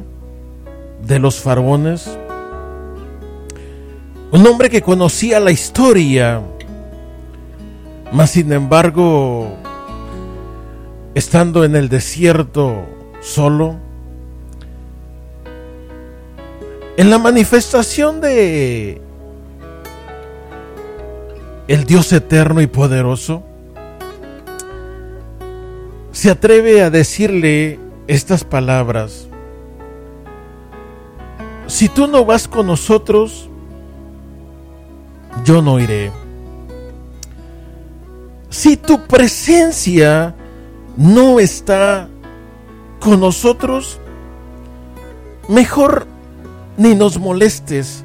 de 1.05 1.19
los 1.19 1.41
faraones, 1.41 2.09
un 4.31 4.47
hombre 4.47 4.71
que 4.71 4.83
conocía 4.83 5.41
la 5.41 5.51
historia, 5.51 6.41
mas 8.13 8.31
sin 8.31 8.53
embargo, 8.53 9.49
estando 11.15 11.65
en 11.65 11.77
el 11.77 11.89
desierto 11.89 12.85
solo, 13.21 13.77
en 16.97 17.11
la 17.11 17.19
manifestación 17.19 18.21
de 18.21 19.01
el 21.69 21.85
Dios 21.85 22.13
eterno 22.13 22.61
y 22.61 22.67
poderoso, 22.67 23.43
se 26.13 26.31
atreve 26.31 26.83
a 26.83 26.91
decirle 26.91 27.79
estas 28.07 28.45
palabras. 28.45 29.29
Si 31.67 31.89
tú 31.89 32.07
no 32.07 32.25
vas 32.25 32.49
con 32.49 32.69
nosotros, 32.69 33.51
yo 35.45 35.61
no 35.61 35.79
iré. 35.79 36.11
Si 38.57 38.79
tu 38.79 39.07
presencia 39.07 40.35
no 40.97 41.41
está 41.41 42.09
con 43.01 43.21
nosotros, 43.21 44.01
mejor 45.47 46.07
ni 46.79 46.95
nos 46.95 47.19
molestes 47.19 48.03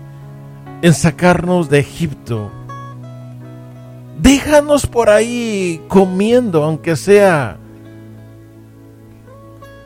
en 0.81 0.93
sacarnos 0.93 1.69
de 1.69 1.79
Egipto 1.79 2.51
déjanos 4.21 4.87
por 4.87 5.09
ahí 5.09 5.81
comiendo, 5.87 6.65
aunque 6.65 6.97
sea 6.97 7.55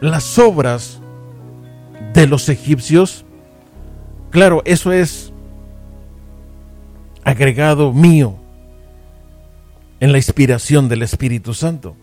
las 0.02 0.40
obras 0.40 1.00
de 2.16 2.26
los 2.26 2.50
egipcios. 2.50 3.24
Claro, 4.32 4.64
eso 4.66 4.92
es 4.92 5.32
agregado 7.24 7.94
mío 7.94 8.40
en 10.06 10.12
la 10.12 10.20
inspiración 10.20 10.88
del 10.88 11.02
Espíritu 11.02 11.56
Santo. 11.56 11.96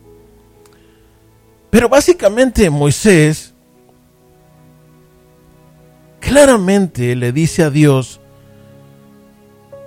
Pero 1.70 1.88
básicamente 1.88 2.68
Moisés 2.68 3.54
claramente 6.18 7.14
le 7.14 7.30
dice 7.30 7.62
a 7.62 7.70
Dios, 7.70 8.20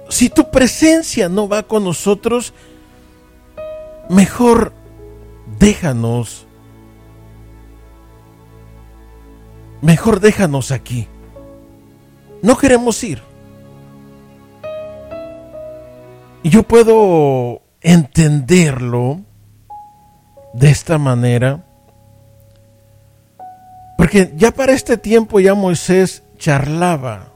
si 0.08 0.30
tu 0.30 0.50
presencia 0.50 1.28
no 1.28 1.50
va 1.50 1.64
con 1.64 1.84
nosotros, 1.84 2.54
mejor 4.10 4.72
déjanos. 5.60 6.48
Mejor 9.82 10.22
déjanos 10.22 10.72
aquí. 10.72 11.10
No 12.42 12.58
queremos 12.58 13.04
ir. 13.04 13.22
Yo 16.44 16.64
puedo 16.64 17.65
entenderlo 17.86 19.22
de 20.56 20.72
esta 20.72 20.98
manera. 20.98 21.64
Porque 23.96 24.34
ya 24.36 24.52
para 24.52 24.74
este 24.74 24.98
tiempo 24.98 25.40
ya 25.40 25.54
Moisés 25.54 26.24
charlaba 26.38 27.32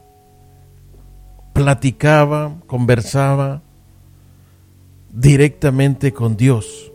platicaba, 1.54 2.56
conversaba 2.66 3.62
directamente 5.12 6.14
con 6.14 6.36
Dios. 6.36 6.92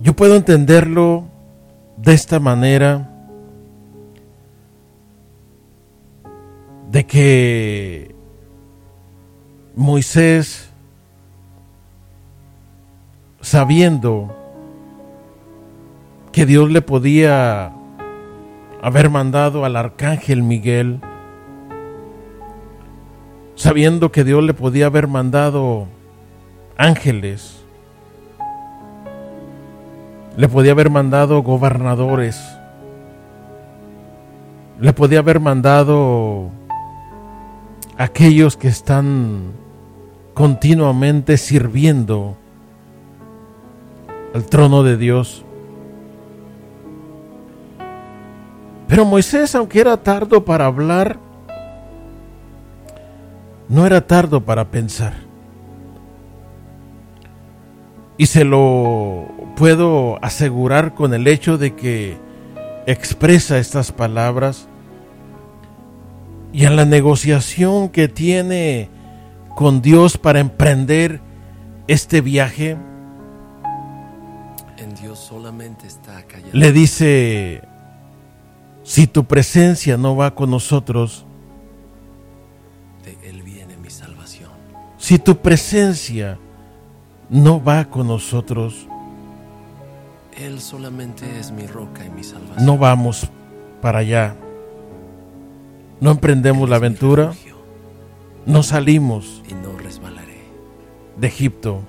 Yo 0.00 0.16
puedo 0.16 0.34
entenderlo 0.34 1.28
de 1.98 2.14
esta 2.14 2.40
manera 2.40 3.08
que 7.06 8.11
Moisés, 9.74 10.70
sabiendo 13.40 14.36
que 16.30 16.44
Dios 16.44 16.70
le 16.70 16.82
podía 16.82 17.72
haber 18.82 19.08
mandado 19.08 19.64
al 19.64 19.76
arcángel 19.76 20.42
Miguel, 20.42 21.00
sabiendo 23.54 24.12
que 24.12 24.24
Dios 24.24 24.42
le 24.42 24.52
podía 24.52 24.86
haber 24.86 25.08
mandado 25.08 25.86
ángeles, 26.76 27.62
le 30.36 30.48
podía 30.48 30.72
haber 30.72 30.90
mandado 30.90 31.42
gobernadores, 31.42 32.38
le 34.80 34.92
podía 34.92 35.20
haber 35.20 35.40
mandado 35.40 36.50
aquellos 37.96 38.56
que 38.56 38.68
están 38.68 39.61
continuamente 40.42 41.36
sirviendo 41.36 42.36
al 44.34 44.44
trono 44.46 44.82
de 44.82 44.96
Dios. 44.96 45.44
Pero 48.88 49.04
Moisés, 49.04 49.54
aunque 49.54 49.78
era 49.78 50.02
tardo 50.02 50.44
para 50.44 50.66
hablar, 50.66 51.16
no 53.68 53.86
era 53.86 54.04
tardo 54.04 54.40
para 54.40 54.64
pensar. 54.64 55.12
Y 58.16 58.26
se 58.26 58.44
lo 58.44 59.28
puedo 59.54 60.18
asegurar 60.24 60.92
con 60.94 61.14
el 61.14 61.28
hecho 61.28 61.56
de 61.56 61.76
que 61.76 62.16
expresa 62.86 63.58
estas 63.58 63.92
palabras 63.92 64.66
y 66.52 66.64
en 66.64 66.74
la 66.74 66.84
negociación 66.84 67.90
que 67.90 68.08
tiene 68.08 68.90
con 69.56 69.82
Dios 69.82 70.18
para 70.18 70.40
emprender 70.40 71.20
este 71.88 72.20
viaje, 72.20 72.76
En 74.78 74.94
Dios 74.94 75.18
solamente 75.18 75.86
está 75.86 76.22
callado. 76.22 76.50
le 76.52 76.72
dice, 76.72 77.62
si 78.82 79.06
tu 79.06 79.24
presencia 79.24 79.96
no 79.96 80.16
va 80.16 80.34
con 80.34 80.50
nosotros, 80.50 81.24
De 83.04 83.16
Él 83.28 83.42
viene 83.42 83.76
mi 83.76 83.90
salvación. 83.90 84.50
si 84.98 85.18
tu 85.18 85.36
presencia 85.38 86.38
no 87.30 87.62
va 87.62 87.84
con 87.86 88.08
nosotros, 88.08 88.86
Él 90.36 90.60
solamente 90.60 91.38
es 91.38 91.50
mi 91.52 91.66
roca 91.66 92.04
y 92.04 92.10
mi 92.10 92.24
salvación. 92.24 92.64
no 92.64 92.78
vamos 92.78 93.28
para 93.80 93.98
allá. 94.00 94.34
No 96.00 96.10
emprendemos 96.10 96.64
Él 96.64 96.70
la 96.70 96.76
aventura, 96.76 97.32
no 98.46 98.62
salimos 98.62 99.42
Y 99.48 99.54
no 99.54 99.76
resbalaré. 99.78 100.42
de 101.16 101.26
Egipto. 101.26 101.82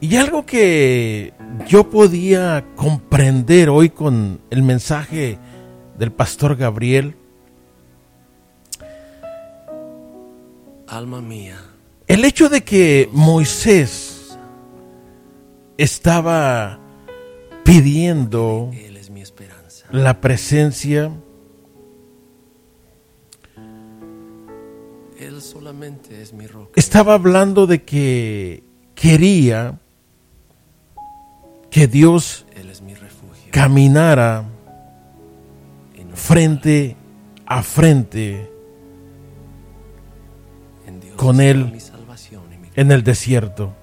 Y 0.00 0.16
algo 0.16 0.44
que 0.44 1.32
yo 1.68 1.88
podía 1.88 2.64
comprender 2.74 3.68
hoy 3.68 3.88
con 3.90 4.40
el 4.50 4.62
mensaje 4.62 5.38
del 5.96 6.10
pastor 6.10 6.56
Gabriel, 6.56 7.14
Alma 10.88 11.22
mía, 11.22 11.56
el 12.06 12.24
hecho 12.24 12.48
de 12.48 12.62
que 12.64 13.08
Moisés 13.12 14.36
estaba 15.78 16.80
pidiendo 17.64 18.70
Él 18.74 18.96
es 18.96 19.08
mi 19.08 19.20
esperanza. 19.22 19.86
la 19.90 20.20
presencia, 20.20 21.12
mi 26.32 26.46
roca. 26.46 26.72
estaba 26.76 27.14
hablando 27.14 27.66
de 27.66 27.82
que 27.82 28.62
quería 28.94 29.80
que 31.70 31.88
Dios 31.88 32.46
Él 32.54 32.70
es 32.70 32.80
mi 32.82 32.94
refugio. 32.94 33.50
caminara 33.50 34.44
no 36.08 36.16
frente 36.16 36.96
a 37.46 37.62
frente 37.62 38.50
en 40.86 41.00
Dios 41.00 41.16
con 41.16 41.40
Él 41.40 41.72
mi 41.72 41.78
en 42.74 42.92
el 42.92 43.02
desierto. 43.02 43.74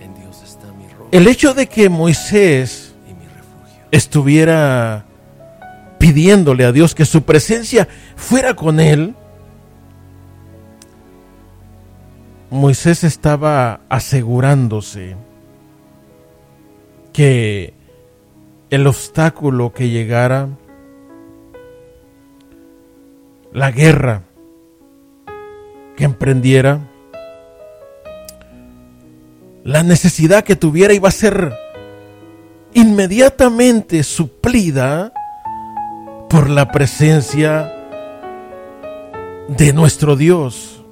en 0.00 0.14
Dios 0.14 0.42
está 0.42 0.72
mi 0.72 0.88
roca 0.88 1.08
El 1.12 1.28
hecho 1.28 1.54
de 1.54 1.68
que 1.68 1.88
Moisés 1.88 2.94
estuviera 3.90 5.07
pidiéndole 5.98 6.64
a 6.64 6.72
Dios 6.72 6.94
que 6.94 7.04
su 7.04 7.22
presencia 7.22 7.88
fuera 8.16 8.54
con 8.54 8.80
él, 8.80 9.14
Moisés 12.50 13.04
estaba 13.04 13.80
asegurándose 13.88 15.16
que 17.12 17.74
el 18.70 18.86
obstáculo 18.86 19.72
que 19.72 19.90
llegara, 19.90 20.48
la 23.52 23.70
guerra 23.70 24.22
que 25.96 26.04
emprendiera, 26.04 26.80
la 29.64 29.82
necesidad 29.82 30.44
que 30.44 30.56
tuviera 30.56 30.94
iba 30.94 31.08
a 31.08 31.12
ser 31.12 31.52
inmediatamente 32.72 34.02
suplida 34.04 35.12
por 36.28 36.50
la 36.50 36.70
presencia 36.70 37.72
de 39.48 39.72
nuestro 39.72 40.16
Dios. 40.16 40.84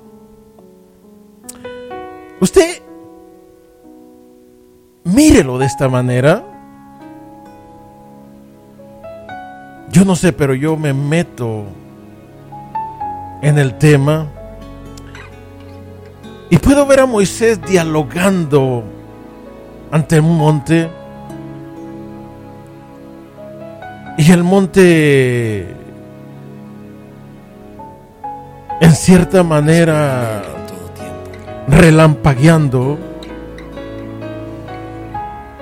Usted 2.40 2.82
mírelo 5.04 5.58
de 5.58 5.66
esta 5.66 5.88
manera. 5.88 6.44
Yo 9.90 10.04
no 10.04 10.16
sé, 10.16 10.32
pero 10.32 10.54
yo 10.54 10.76
me 10.76 10.92
meto 10.92 11.64
en 13.42 13.58
el 13.58 13.78
tema 13.78 14.26
y 16.50 16.58
puedo 16.58 16.86
ver 16.86 17.00
a 17.00 17.06
Moisés 17.06 17.60
dialogando 17.62 18.84
ante 19.90 20.20
un 20.20 20.36
monte. 20.36 20.90
Y 24.18 24.32
el 24.32 24.42
monte, 24.42 25.68
en 28.80 28.92
cierta 28.94 29.42
manera, 29.42 30.42
relampagueando. 31.68 32.98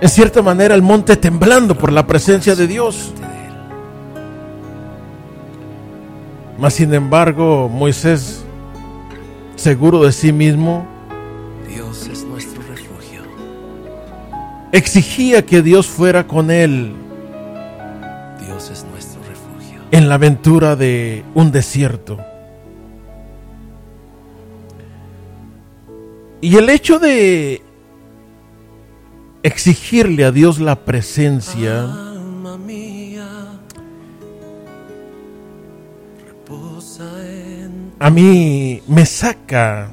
En 0.00 0.09
cierta 0.09 0.40
manera, 0.40 0.76
el 0.76 0.82
monte 0.82 1.16
temblando 1.16 1.76
por 1.76 1.92
la 1.92 2.07
presencia 2.07 2.55
de 2.55 2.68
Dios. 2.68 3.12
Mas, 6.57 6.74
sin 6.74 6.94
embargo, 6.94 7.68
Moisés, 7.68 8.44
seguro 9.57 10.05
de 10.05 10.12
sí 10.12 10.32
mismo, 10.32 10.86
Dios 11.68 12.07
es 12.07 12.22
nuestro 12.22 12.62
refugio. 12.62 13.22
exigía 14.70 15.44
que 15.44 15.61
Dios 15.61 15.88
fuera 15.88 16.24
con 16.28 16.52
él 16.52 16.94
en 19.95 20.09
la 20.09 20.16
aventura 20.16 20.74
de 20.74 21.24
un 21.36 21.53
desierto. 21.53 22.18
Y 26.40 26.57
el 26.57 26.68
hecho 26.68 26.99
de 26.99 27.62
exigirle 29.45 30.24
a 30.24 30.32
Dios 30.32 30.59
la 30.59 30.84
presencia 30.84 31.84
Alma 31.84 32.59
mía, 32.59 33.28
reposa 36.26 37.05
en 37.24 37.92
a 38.01 38.11
mí 38.11 38.82
me 38.88 39.07
saca 39.07 39.92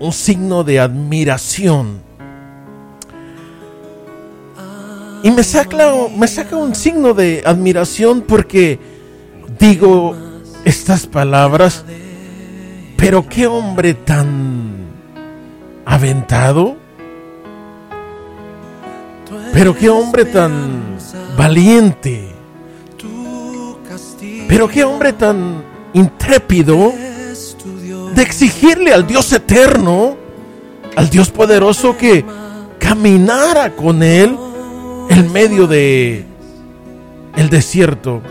un 0.00 0.12
signo 0.12 0.64
de 0.64 0.80
admiración. 0.80 2.05
Y 5.26 5.30
me 5.32 5.42
saca, 5.42 5.92
me 6.16 6.28
saca 6.28 6.54
un 6.54 6.72
signo 6.76 7.12
de 7.12 7.42
admiración 7.44 8.20
porque 8.20 8.78
digo 9.58 10.14
estas 10.64 11.08
palabras, 11.08 11.84
pero 12.96 13.28
qué 13.28 13.48
hombre 13.48 13.94
tan 13.94 14.86
aventado, 15.84 16.76
pero 19.52 19.74
qué 19.74 19.88
hombre 19.90 20.26
tan 20.26 20.96
valiente, 21.36 22.28
pero 24.46 24.68
qué 24.68 24.84
hombre 24.84 25.12
tan 25.12 25.60
intrépido 25.92 26.92
de 28.14 28.22
exigirle 28.22 28.92
al 28.92 29.08
Dios 29.08 29.32
eterno, 29.32 30.16
al 30.94 31.10
Dios 31.10 31.30
poderoso 31.32 31.96
que 31.96 32.24
caminara 32.78 33.74
con 33.74 34.04
él 34.04 34.45
en 35.10 35.32
medio 35.32 35.66
de 35.66 36.24
el 37.36 37.50
desierto. 37.50 38.22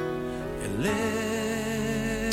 Él 0.63 0.86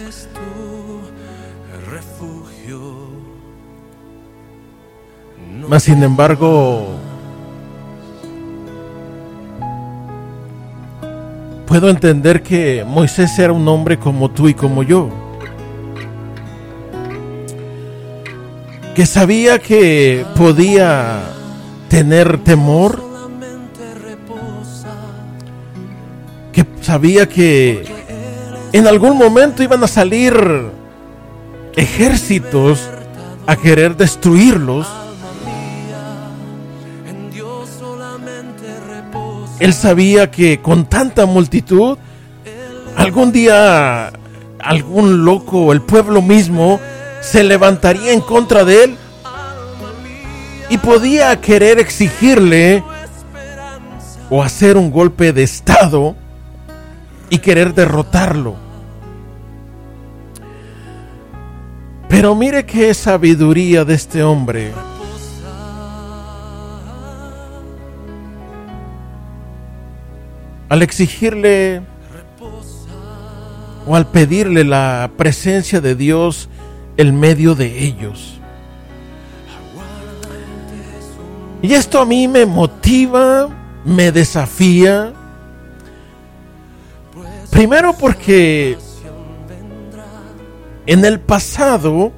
es 0.06 0.28
tu 0.32 1.90
refugio. 1.90 3.10
Mas 5.68 5.82
sin 5.84 6.02
embargo, 6.02 6.98
puedo 11.66 11.88
entender 11.88 12.42
que 12.42 12.84
Moisés 12.86 13.38
era 13.38 13.52
un 13.52 13.66
hombre 13.68 13.98
como 13.98 14.30
tú 14.30 14.48
y 14.48 14.54
como 14.54 14.82
yo. 14.82 15.08
Que 18.94 19.06
sabía 19.06 19.58
que 19.58 20.26
podía 20.36 21.20
tener 21.88 22.44
temor, 22.44 23.11
que 26.52 26.66
sabía 26.80 27.28
que 27.28 27.84
en 28.72 28.86
algún 28.86 29.16
momento 29.16 29.62
iban 29.62 29.82
a 29.82 29.88
salir 29.88 30.34
ejércitos 31.74 32.88
a 33.46 33.56
querer 33.56 33.96
destruirlos. 33.96 34.86
Él 39.58 39.72
sabía 39.72 40.30
que 40.30 40.60
con 40.60 40.86
tanta 40.86 41.26
multitud, 41.26 41.96
algún 42.96 43.32
día 43.32 44.12
algún 44.58 45.24
loco, 45.24 45.72
el 45.72 45.82
pueblo 45.82 46.22
mismo, 46.22 46.80
se 47.20 47.44
levantaría 47.44 48.12
en 48.12 48.20
contra 48.20 48.64
de 48.64 48.84
él 48.84 48.96
y 50.68 50.78
podía 50.78 51.40
querer 51.40 51.78
exigirle 51.78 52.82
o 54.30 54.42
hacer 54.42 54.76
un 54.76 54.90
golpe 54.90 55.32
de 55.32 55.42
estado 55.42 56.16
y 57.32 57.38
querer 57.38 57.72
derrotarlo. 57.72 58.56
Pero 62.06 62.34
mire 62.34 62.66
qué 62.66 62.92
sabiduría 62.92 63.86
de 63.86 63.94
este 63.94 64.22
hombre. 64.22 64.70
Al 70.68 70.82
exigirle 70.82 71.80
o 73.86 73.96
al 73.96 74.08
pedirle 74.08 74.62
la 74.62 75.10
presencia 75.16 75.80
de 75.80 75.94
Dios 75.94 76.50
en 76.98 77.18
medio 77.18 77.54
de 77.54 77.82
ellos. 77.82 78.38
Y 81.62 81.72
esto 81.72 81.98
a 81.98 82.04
mí 82.04 82.28
me 82.28 82.44
motiva, 82.44 83.48
me 83.86 84.12
desafía. 84.12 85.14
Primero 87.52 87.92
porque 87.92 88.78
en 90.86 91.04
el 91.04 91.20
pasado, 91.20 92.10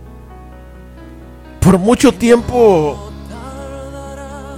por 1.60 1.76
mucho 1.76 2.12
tiempo, 2.12 3.10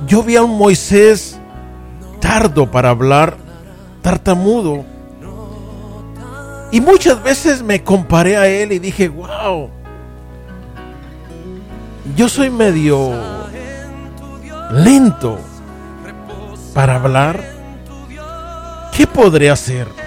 yo 0.07 0.23
vi 0.23 0.37
a 0.37 0.43
un 0.43 0.59
Moisés 0.59 1.39
tardo 2.21 2.71
para 2.71 2.91
hablar, 2.91 3.39
tartamudo. 4.03 4.85
Y 6.71 6.83
muchas 6.83 7.23
veces 7.23 7.63
me 7.63 7.83
comparé 7.83 8.37
a 8.37 8.47
él 8.47 8.71
y 8.73 8.79
dije, 8.79 9.09
wow, 9.09 9.71
yo 12.15 12.29
soy 12.29 12.51
medio 12.51 13.15
lento 14.73 15.39
para 16.75 16.97
hablar. 16.97 17.43
¿Qué 18.93 19.07
podré 19.07 19.49
hacer? 19.49 20.06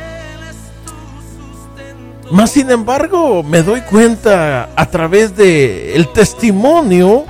Mas 2.31 2.51
sin 2.51 2.69
embargo, 2.69 3.43
me 3.43 3.63
doy 3.63 3.81
cuenta 3.81 4.69
a 4.75 4.85
través 4.85 5.35
de 5.35 5.95
el 5.95 6.07
testimonio 6.09 7.25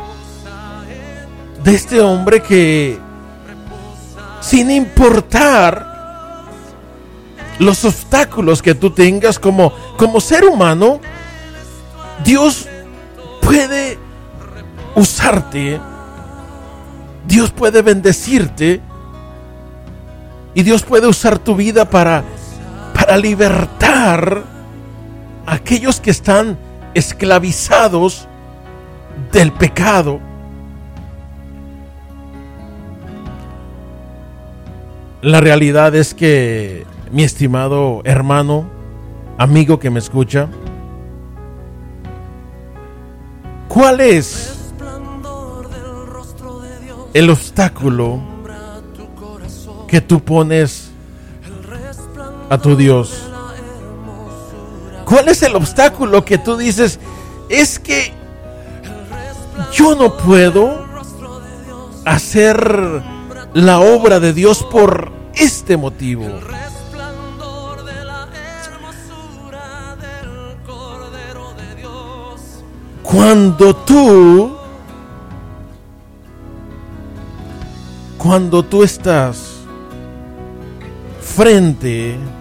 de 1.63 1.75
este 1.75 2.01
hombre 2.01 2.41
que 2.41 2.99
sin 4.41 4.71
importar 4.71 5.87
los 7.59 7.83
obstáculos 7.85 8.61
que 8.61 8.75
tú 8.75 8.91
tengas 8.91 9.39
como, 9.39 9.73
como 9.97 10.19
ser 10.19 10.45
humano, 10.45 10.99
Dios 12.23 12.67
puede 13.41 13.97
usarte, 14.95 15.79
Dios 17.25 17.51
puede 17.51 17.81
bendecirte 17.81 18.81
y 20.53 20.63
Dios 20.63 20.83
puede 20.83 21.07
usar 21.07 21.39
tu 21.39 21.55
vida 21.55 21.89
para, 21.89 22.23
para 22.93 23.17
libertar 23.17 24.58
aquellos 25.49 25.99
que 25.99 26.11
están 26.11 26.57
esclavizados 26.93 28.27
del 29.31 29.51
pecado. 29.51 30.19
La 35.21 35.41
realidad 35.41 35.95
es 35.95 36.13
que 36.13 36.85
mi 37.11 37.23
estimado 37.23 38.01
hermano, 38.05 38.69
amigo 39.37 39.79
que 39.79 39.89
me 39.89 39.99
escucha, 39.99 40.47
¿cuál 43.67 43.99
es 44.01 44.71
el 47.13 47.29
obstáculo 47.29 48.21
que 49.87 49.99
tú 49.99 50.19
pones 50.19 50.91
a 52.49 52.57
tu 52.59 52.75
Dios? 52.75 53.28
¿Cuál 55.09 55.27
es 55.27 55.41
el 55.41 55.55
obstáculo 55.55 56.23
que 56.23 56.37
tú 56.37 56.55
dices? 56.55 56.99
Es 57.49 57.79
que 57.79 58.13
yo 59.73 59.95
no 59.95 60.15
puedo 60.15 60.85
hacer 62.05 63.01
la 63.53 63.79
obra 63.79 64.19
de 64.19 64.33
Dios 64.33 64.63
por 64.69 65.11
este 65.33 65.77
motivo. 65.77 66.27
Cuando 73.01 73.75
tú, 73.75 74.55
cuando 78.19 78.61
tú 78.61 78.83
estás 78.83 79.55
frente 81.19 82.15
a 82.15 82.38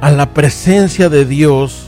la 0.00 0.26
presencia 0.26 1.08
de 1.08 1.24
Dios, 1.24 1.86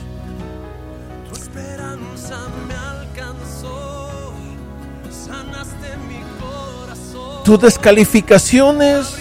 tus 7.44 7.60
descalificaciones, 7.60 9.16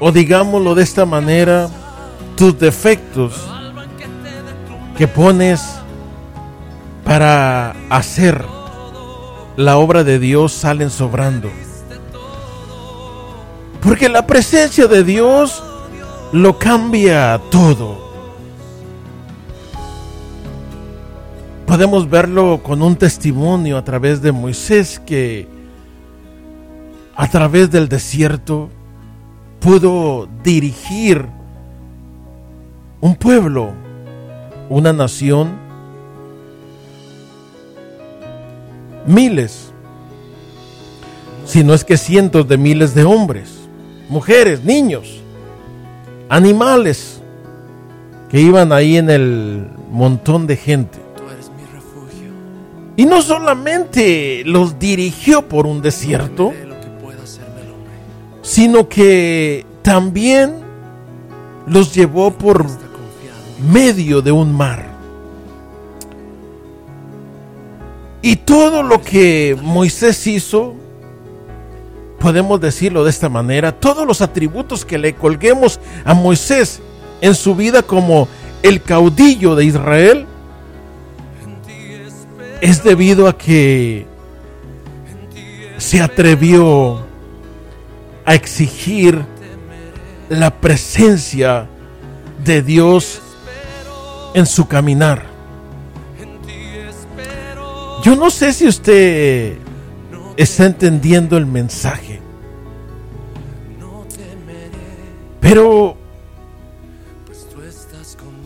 o 0.00 0.12
digámoslo 0.12 0.74
de 0.74 0.82
esta 0.82 1.04
manera, 1.04 1.68
tus 2.36 2.58
defectos 2.58 3.34
que 4.96 5.08
pones 5.08 5.60
para 7.04 7.74
hacer 7.90 8.44
la 9.56 9.76
obra 9.76 10.04
de 10.04 10.18
Dios 10.18 10.52
salen 10.52 10.90
sobrando. 10.90 11.50
Porque 13.80 14.08
la 14.08 14.26
presencia 14.26 14.86
de 14.86 15.04
Dios 15.04 15.62
lo 16.32 16.58
cambia 16.58 17.40
todo. 17.50 18.08
Podemos 21.66 22.08
verlo 22.08 22.60
con 22.62 22.82
un 22.82 22.96
testimonio 22.96 23.76
a 23.76 23.84
través 23.84 24.22
de 24.22 24.32
Moisés 24.32 25.00
que 25.04 25.46
a 27.14 27.28
través 27.28 27.70
del 27.70 27.88
desierto 27.88 28.70
pudo 29.60 30.28
dirigir 30.42 31.26
un 33.00 33.14
pueblo, 33.16 33.72
una 34.68 34.92
nación, 34.92 35.50
miles, 39.06 39.72
si 41.44 41.64
no 41.64 41.74
es 41.74 41.84
que 41.84 41.96
cientos 41.96 42.46
de 42.48 42.56
miles 42.56 42.94
de 42.94 43.04
hombres, 43.04 43.57
mujeres, 44.08 44.64
niños, 44.64 45.20
animales 46.28 47.20
que 48.30 48.40
iban 48.40 48.72
ahí 48.72 48.96
en 48.96 49.10
el 49.10 49.68
montón 49.90 50.46
de 50.46 50.56
gente. 50.56 50.98
Tú 51.16 51.24
eres 51.30 51.50
mi 51.50 51.64
refugio. 51.72 52.30
Y 52.96 53.06
no 53.06 53.22
solamente 53.22 54.42
los 54.44 54.78
dirigió 54.78 55.48
por 55.48 55.66
un 55.66 55.80
desierto, 55.80 56.52
lo 56.66 56.80
que 56.80 56.88
pueda 57.02 57.18
sino 58.42 58.88
que 58.88 59.66
también 59.82 60.54
los 61.66 61.94
llevó 61.94 62.30
por 62.30 62.66
medio 63.72 64.22
de 64.22 64.32
un 64.32 64.52
mar. 64.54 64.86
Y 68.20 68.36
todo 68.36 68.82
lo 68.82 69.00
que 69.00 69.56
Moisés 69.62 70.26
hizo 70.26 70.74
podemos 72.18 72.60
decirlo 72.60 73.04
de 73.04 73.10
esta 73.10 73.28
manera, 73.28 73.72
todos 73.72 74.06
los 74.06 74.20
atributos 74.20 74.84
que 74.84 74.98
le 74.98 75.14
colguemos 75.14 75.80
a 76.04 76.14
Moisés 76.14 76.80
en 77.20 77.34
su 77.34 77.54
vida 77.54 77.82
como 77.82 78.28
el 78.62 78.82
caudillo 78.82 79.54
de 79.54 79.64
Israel, 79.64 80.26
es 82.60 82.82
debido 82.82 83.28
a 83.28 83.38
que 83.38 84.06
se 85.76 86.00
atrevió 86.00 87.00
a 88.24 88.34
exigir 88.34 89.24
la 90.28 90.50
presencia 90.50 91.68
de 92.44 92.62
Dios 92.62 93.20
en 94.34 94.44
su 94.44 94.66
caminar. 94.66 95.24
Yo 98.02 98.16
no 98.16 98.30
sé 98.30 98.52
si 98.52 98.66
usted 98.66 99.58
está 100.38 100.66
entendiendo 100.66 101.36
el 101.36 101.46
mensaje, 101.46 102.20
pero 105.40 105.96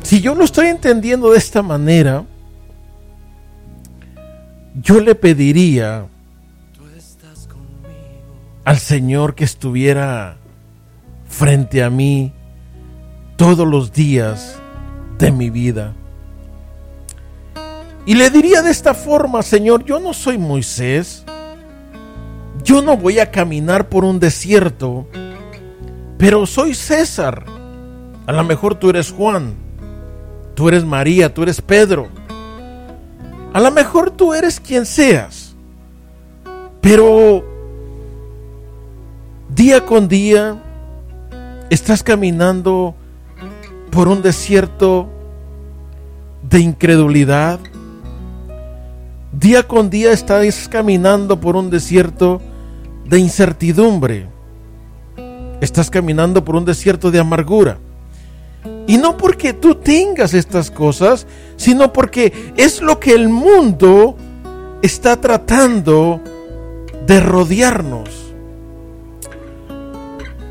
si 0.03 0.21
yo 0.21 0.35
lo 0.35 0.45
estoy 0.45 0.67
entendiendo 0.69 1.31
de 1.31 1.39
esta 1.39 1.63
manera, 1.63 2.25
yo 4.75 5.01
le 5.01 5.15
pediría 5.15 6.07
al 8.65 8.79
Señor 8.79 9.35
que 9.35 9.45
estuviera 9.45 10.37
frente 11.29 11.83
a 11.83 11.91
mí 11.91 12.33
todos 13.37 13.67
los 13.67 13.93
días 13.93 14.59
de 15.19 15.31
mi 15.31 15.51
vida. 15.51 15.95
Y 18.07 18.15
le 18.15 18.31
diría 18.31 18.63
de 18.63 18.71
esta 18.71 18.95
forma, 18.95 19.43
Señor, 19.43 19.85
yo 19.85 20.01
no 20.01 20.13
soy 20.13 20.39
Moisés, 20.39 21.22
yo 22.73 22.81
no 22.81 22.97
voy 22.97 23.19
a 23.19 23.31
caminar 23.31 23.91
por 23.91 24.03
un 24.03 24.19
desierto, 24.19 25.07
pero 26.17 26.47
soy 26.47 26.73
César. 26.73 27.45
A 28.27 28.33
lo 28.33 28.45
mejor 28.45 28.77
tú 28.77 28.89
eres 28.89 29.13
Juan, 29.13 29.53
tú 30.55 30.71
eres 30.71 30.83
María, 30.83 31.35
tú 31.35 31.43
eres 31.43 31.61
Pedro. 31.61 32.09
A 33.53 33.61
lo 33.61 33.71
mejor 33.73 34.11
tú 34.11 34.33
eres 34.33 34.59
quien 34.59 34.87
seas, 34.87 35.55
pero 36.81 37.45
día 39.55 39.85
con 39.85 40.09
día 40.09 40.57
estás 41.69 42.03
caminando 42.03 42.95
por 43.91 44.09
un 44.09 44.23
desierto 44.23 45.11
de 46.49 46.61
incredulidad. 46.61 47.61
Día 49.31 49.63
con 49.69 49.91
día 49.91 50.13
estás 50.13 50.69
caminando 50.69 51.39
por 51.39 51.55
un 51.55 51.69
desierto 51.69 52.41
de 53.05 53.19
incertidumbre. 53.19 54.29
Estás 55.61 55.91
caminando 55.91 56.45
por 56.45 56.57
un 56.57 56.65
desierto 56.65 57.11
de 57.11 57.21
amargura. 57.21 57.79
Y 58.87 58.97
no 58.97 59.17
porque 59.17 59.53
tú 59.53 59.77
tengas 59.77 60.35
estas 60.35 60.71
cosas, 60.71 61.27
sino 61.57 61.93
porque 61.93 62.53
es 62.57 62.81
lo 62.81 62.99
que 62.99 63.13
el 63.13 63.29
mundo 63.29 64.17
está 64.83 65.21
tratando 65.21 66.21
de 67.07 67.21
rodearnos. 67.21 68.09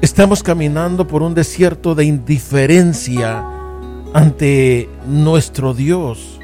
Estamos 0.02 0.44
caminando 0.44 1.08
por 1.08 1.22
un 1.22 1.36
desierto 1.36 1.94
de 1.94 2.06
indiferencia 2.06 3.46
ante 4.14 4.90
nuestro 5.08 5.74
Dios. 5.74 6.40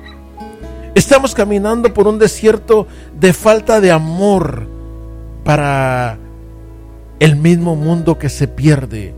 Estamos 0.93 1.33
caminando 1.33 1.93
por 1.93 2.07
un 2.07 2.19
desierto 2.19 2.87
de 3.19 3.33
falta 3.33 3.81
de 3.81 3.91
amor 3.91 4.76
para 5.47 6.17
el 7.21 7.37
mismo 7.37 7.77
mundo 7.77 8.19
que 8.19 8.27
se 8.27 8.49
pierde. 8.49 9.13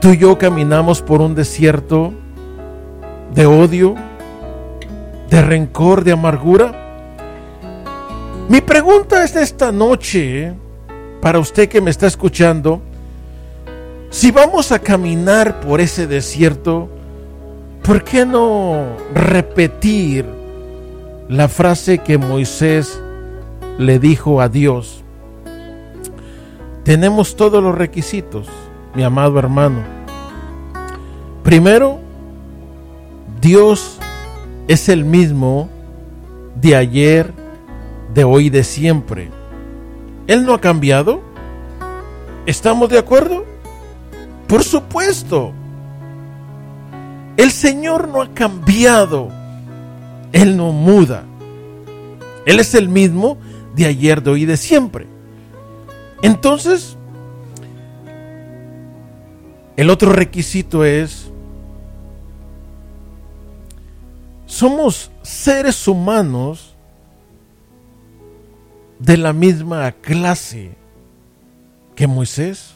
Tú 0.00 0.08
y 0.08 0.18
yo 0.18 0.38
caminamos 0.38 1.02
por 1.02 1.20
un 1.20 1.36
desierto 1.36 2.12
de 3.32 3.46
odio, 3.46 3.94
de 5.30 5.40
rencor, 5.40 6.02
de 6.02 6.10
amargura. 6.10 6.72
Mi 8.48 8.60
pregunta 8.60 9.22
es 9.22 9.36
esta 9.36 9.70
noche, 9.70 10.52
para 11.20 11.38
usted 11.38 11.68
que 11.68 11.80
me 11.80 11.92
está 11.92 12.08
escuchando, 12.08 12.82
si 14.10 14.32
vamos 14.32 14.72
a 14.72 14.80
caminar 14.80 15.60
por 15.60 15.80
ese 15.80 16.08
desierto, 16.08 16.88
¿por 17.84 18.02
qué 18.02 18.26
no 18.26 18.96
repetir 19.14 20.26
la 21.28 21.46
frase 21.46 21.98
que 21.98 22.18
Moisés 22.18 23.00
le 23.80 23.98
dijo 23.98 24.42
a 24.42 24.48
Dios? 24.50 25.02
Tenemos 26.84 27.34
todos 27.34 27.62
los 27.62 27.74
requisitos, 27.74 28.46
mi 28.94 29.02
amado 29.02 29.38
hermano. 29.38 29.80
Primero, 31.42 31.98
Dios 33.40 33.98
es 34.68 34.90
el 34.90 35.04
mismo 35.04 35.70
de 36.56 36.76
ayer, 36.76 37.32
de 38.12 38.24
hoy, 38.24 38.50
de 38.50 38.64
siempre. 38.64 39.30
Él 40.26 40.44
no 40.44 40.52
ha 40.52 40.60
cambiado. 40.60 41.22
¿Estamos 42.44 42.90
de 42.90 42.98
acuerdo? 42.98 43.46
Por 44.46 44.62
supuesto. 44.62 45.52
El 47.38 47.50
Señor 47.50 48.08
no 48.08 48.20
ha 48.20 48.28
cambiado. 48.34 49.28
Él 50.32 50.58
no 50.58 50.70
muda. 50.70 51.24
Él 52.44 52.60
es 52.60 52.74
el 52.74 52.90
mismo 52.90 53.38
de 53.84 53.90
ayer, 53.90 54.22
de 54.22 54.30
hoy 54.30 54.42
y 54.42 54.46
de 54.46 54.56
siempre. 54.56 55.06
Entonces, 56.22 56.96
el 59.76 59.90
otro 59.90 60.12
requisito 60.12 60.84
es, 60.84 61.30
somos 64.46 65.10
seres 65.22 65.88
humanos 65.88 66.74
de 68.98 69.16
la 69.16 69.32
misma 69.32 69.90
clase 69.92 70.76
que 71.96 72.06
Moisés? 72.06 72.74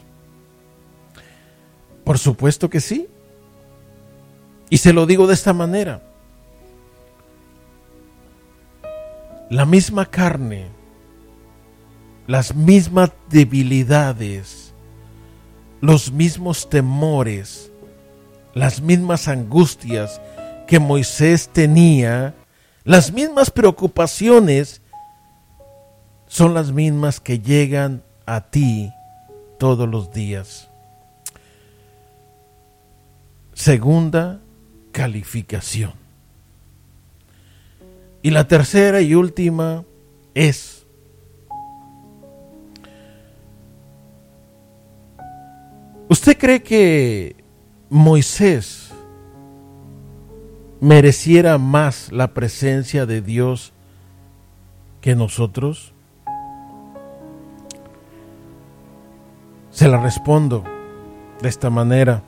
Por 2.05 2.19
supuesto 2.19 2.69
que 2.69 2.81
sí. 2.81 3.09
Y 4.71 4.79
se 4.79 4.93
lo 4.93 5.07
digo 5.07 5.27
de 5.27 5.35
esta 5.35 5.53
manera. 5.53 6.03
La 9.51 9.67
misma 9.67 10.07
carne, 10.07 10.69
las 12.27 12.55
mismas 12.55 13.13
debilidades, 13.29 14.73
los 15.81 16.13
mismos 16.13 16.69
temores, 16.69 17.71
las 18.55 18.81
mismas 18.81 19.29
angustias 19.29 20.21
que 20.67 20.79
Moisés 20.79 21.49
tenía, 21.53 22.35
las 22.85 23.13
mismas 23.13 23.51
preocupaciones 23.51 24.81
son 26.27 26.55
las 26.55 26.73
mismas 26.73 27.21
que 27.21 27.39
llegan 27.39 28.03
a 28.27 28.41
ti 28.41 28.93
todos 29.59 29.89
los 29.89 30.13
días. 30.13 30.69
Segunda 33.53 34.41
calificación. 34.93 35.93
Y 38.23 38.31
la 38.31 38.49
tercera 38.49 39.01
y 39.01 39.15
última 39.15 39.85
es, 40.35 40.84
¿usted 46.25 46.39
cree 46.39 46.63
que 46.63 47.37
Moisés 47.91 48.91
mereciera 50.81 51.59
más 51.59 52.11
la 52.13 52.33
presencia 52.33 53.05
de 53.05 53.21
Dios 53.21 53.75
que 55.03 55.15
nosotros? 55.15 55.93
Se 59.71 59.87
la 59.87 60.01
respondo 60.01 60.65
de 61.43 61.49
esta 61.51 61.69
manera. 61.69 62.23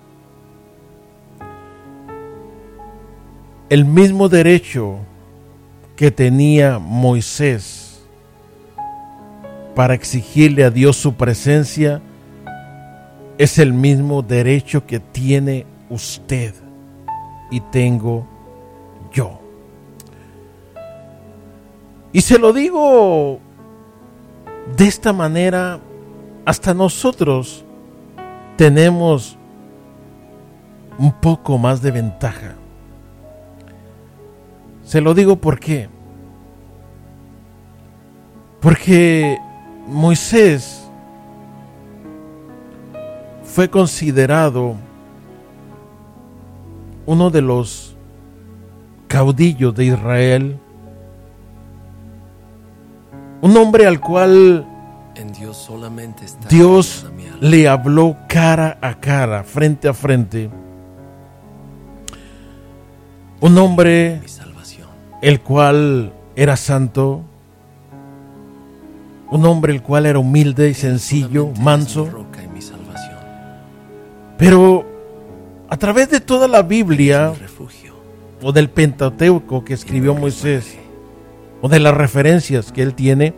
El 3.71 3.87
mismo 3.87 4.29
derecho 4.29 4.99
que 5.97 6.11
tenía 6.11 6.79
Moisés 6.79 8.03
para 9.75 9.95
exigirle 9.95 10.65
a 10.65 10.71
Dios 10.71 10.99
su 10.99 11.15
presencia 11.15 12.03
es 13.39 13.59
el 13.59 13.73
mismo 13.73 14.23
derecho 14.23 14.87
que 14.87 15.01
tiene 15.01 15.67
usted 15.91 16.55
y 17.51 17.61
tengo 17.61 18.27
yo. 19.13 19.41
Y 22.13 22.21
se 22.23 22.39
lo 22.39 22.53
digo 22.53 23.41
de 24.77 24.87
esta 24.87 25.13
manera 25.13 25.81
hasta 26.45 26.73
nosotros 26.73 27.65
tenemos 28.57 29.37
un 30.99 31.13
poco 31.13 31.59
más 31.59 31.83
de 31.83 31.91
ventaja. 31.91 32.55
Se 34.83 35.01
lo 35.01 35.13
digo 35.13 35.37
por 35.37 35.59
qué. 35.61 35.89
Porque 38.61 39.37
Moisés 39.87 40.86
fue 43.57 43.71
considerado 43.71 44.75
uno 47.07 47.31
de 47.31 47.41
los 47.41 47.97
caudillos 49.09 49.75
de 49.75 49.87
Israel, 49.87 50.59
un 53.41 53.57
hombre 53.57 53.87
al 53.87 53.99
cual 53.99 54.67
En 55.15 55.33
Dios 55.33 55.57
solamente 55.57 56.27
está 56.27 56.47
Dios 56.49 57.07
le 57.41 57.67
habló 57.67 58.15
cara 58.29 58.77
a 58.83 59.01
cara, 59.01 59.43
frente 59.43 59.89
a 59.89 59.95
frente. 59.95 60.51
Un 63.41 63.57
hombre 63.57 64.21
el 65.23 65.41
cual 65.41 66.13
era 66.35 66.59
santo, 66.59 67.23
un 69.31 69.47
hombre 69.47 69.73
el 69.73 69.83
cual 69.83 70.05
era 70.05 70.19
humilde 70.19 70.69
y 70.69 70.75
sencillo, 70.75 71.53
manso, 71.59 72.26
pero 74.39 74.85
a 75.69 75.77
través 75.77 76.11
de 76.11 76.21
toda 76.21 76.49
la 76.49 76.63
Biblia 76.63 77.33
refugio. 77.41 77.95
o 78.43 78.53
del 78.53 78.71
Pentateuco 78.71 79.65
que 79.65 79.75
escribió 79.75 80.15
Moisés 80.15 80.77
o 81.63 81.69
de 81.69 81.81
las 81.81 81.95
referencias 81.95 82.71
que 82.71 82.83
él 82.83 82.95
tiene, 82.95 83.35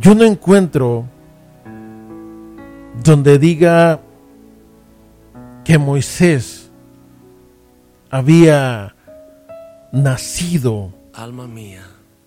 yo 0.00 0.14
no 0.14 0.24
encuentro 0.24 1.06
donde 3.02 3.38
diga 3.38 4.00
que 5.64 5.78
Moisés 5.78 6.70
había 8.10 8.94
nacido 9.92 10.90
Alma 11.14 11.46
mía, 11.46 11.82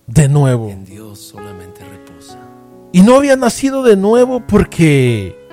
de 0.07 0.27
nuevo. 0.27 0.69
en 0.69 0.85
Dios 0.85 1.19
solamente 1.19 1.81
reposa. 1.83 2.39
Y 2.93 3.01
no 3.01 3.15
había 3.15 3.35
nacido 3.35 3.83
de 3.83 3.95
nuevo 3.95 4.39
porque 4.39 5.46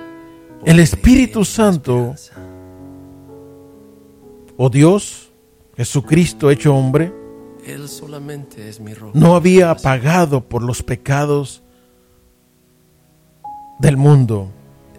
el 0.63 0.79
Espíritu 0.79 1.43
Santo, 1.43 2.15
o 4.57 4.69
Dios, 4.69 5.31
Jesucristo 5.75 6.49
hecho 6.49 6.73
hombre, 6.73 7.11
no 9.13 9.35
había 9.35 9.73
mi 9.73 9.79
salvación. 9.79 9.83
pagado 9.83 10.41
por 10.41 10.61
los 10.61 10.83
pecados 10.83 11.63
del 13.79 13.97
mundo. 13.97 14.51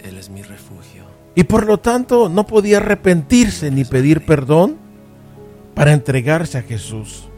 Él 0.02 0.18
es 0.18 0.28
mi 0.28 0.42
refugio. 0.42 1.04
Y 1.34 1.44
por 1.44 1.66
lo 1.66 1.78
tanto 1.78 2.28
no 2.28 2.46
podía 2.46 2.78
arrepentirse 2.78 3.70
ni 3.70 3.84
pedir 3.84 4.24
perdón 4.24 4.76
para 5.74 5.92
entregarse 5.92 6.58
a 6.58 6.62
Jesús. 6.62 7.28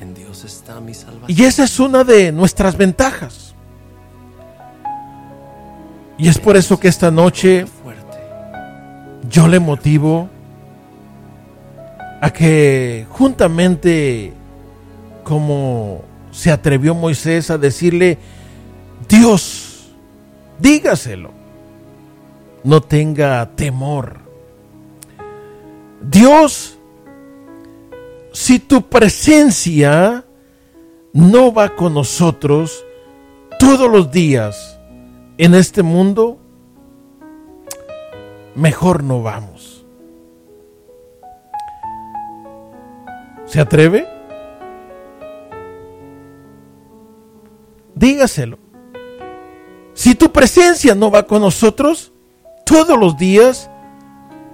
En 0.00 0.14
Dios 0.14 0.44
está 0.44 0.80
mi 0.80 0.94
salvación. 0.94 1.38
Y 1.38 1.44
esa 1.44 1.64
es 1.64 1.78
una 1.78 2.04
de 2.04 2.32
nuestras 2.32 2.76
ventajas. 2.76 3.51
Y 6.22 6.28
es 6.28 6.38
por 6.38 6.56
eso 6.56 6.78
que 6.78 6.86
esta 6.86 7.10
noche 7.10 7.66
yo 9.28 9.48
le 9.48 9.58
motivo 9.58 10.28
a 12.20 12.30
que 12.30 13.08
juntamente 13.10 14.32
como 15.24 16.04
se 16.30 16.52
atrevió 16.52 16.94
Moisés 16.94 17.50
a 17.50 17.58
decirle, 17.58 18.18
Dios, 19.08 19.90
dígaselo, 20.60 21.32
no 22.62 22.80
tenga 22.80 23.50
temor. 23.56 24.20
Dios, 26.00 26.78
si 28.32 28.60
tu 28.60 28.82
presencia 28.88 30.24
no 31.12 31.52
va 31.52 31.74
con 31.74 31.94
nosotros 31.94 32.84
todos 33.58 33.90
los 33.90 34.12
días 34.12 34.71
en 35.44 35.56
este 35.56 35.82
mundo, 35.82 36.38
mejor 38.54 39.02
no 39.02 39.24
vamos. 39.24 39.84
¿Se 43.46 43.58
atreve? 43.58 44.06
Dígaselo. 47.96 48.56
Si 49.94 50.14
tu 50.14 50.30
presencia 50.30 50.94
no 50.94 51.10
va 51.10 51.24
con 51.24 51.42
nosotros 51.42 52.12
todos 52.64 52.96
los 52.96 53.16
días, 53.16 53.68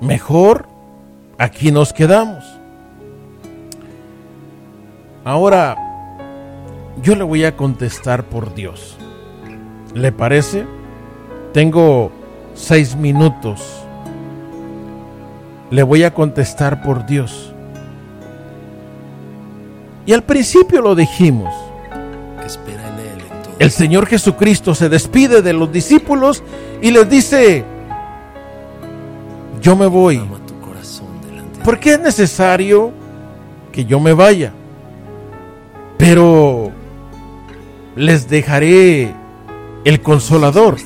mejor 0.01 0.71
aquí 1.37 1.71
nos 1.71 1.93
quedamos. 1.93 2.47
Ahora, 5.23 5.77
yo 7.03 7.15
le 7.15 7.25
voy 7.25 7.45
a 7.45 7.59
contestar 7.59 8.25
por 8.25 8.55
Dios. 8.55 8.97
¿Le 9.93 10.13
parece? 10.13 10.78
Tengo 11.53 12.13
seis 12.55 12.97
minutos. 12.97 13.61
Le 15.71 15.83
voy 15.83 16.03
a 16.05 16.13
contestar 16.13 16.83
por 16.83 17.07
Dios. 17.07 17.53
Y 20.07 20.13
al 20.13 20.23
principio 20.23 20.81
lo 20.81 20.95
dijimos. 20.95 21.55
Espera 22.45 22.89
en 22.89 22.99
Él. 22.99 23.25
El 23.59 23.71
Señor 23.71 24.07
Jesucristo 24.07 24.75
se 24.75 24.89
despide 24.89 25.43
de 25.43 25.53
los 25.53 25.71
discípulos 25.71 26.43
y 26.81 26.91
les 26.91 27.09
dice, 27.11 27.65
yo 29.61 29.77
me 29.77 29.87
voy, 29.87 30.17
de 30.17 30.29
porque 31.65 31.93
es 31.93 32.01
necesario 32.01 32.93
que 33.73 33.85
yo 33.85 34.01
me 34.01 34.15
vaya. 34.15 34.53
Pero 35.99 36.71
les 37.95 38.29
dejaré 38.29 39.13
el 39.85 40.01
consolador. 40.01 40.77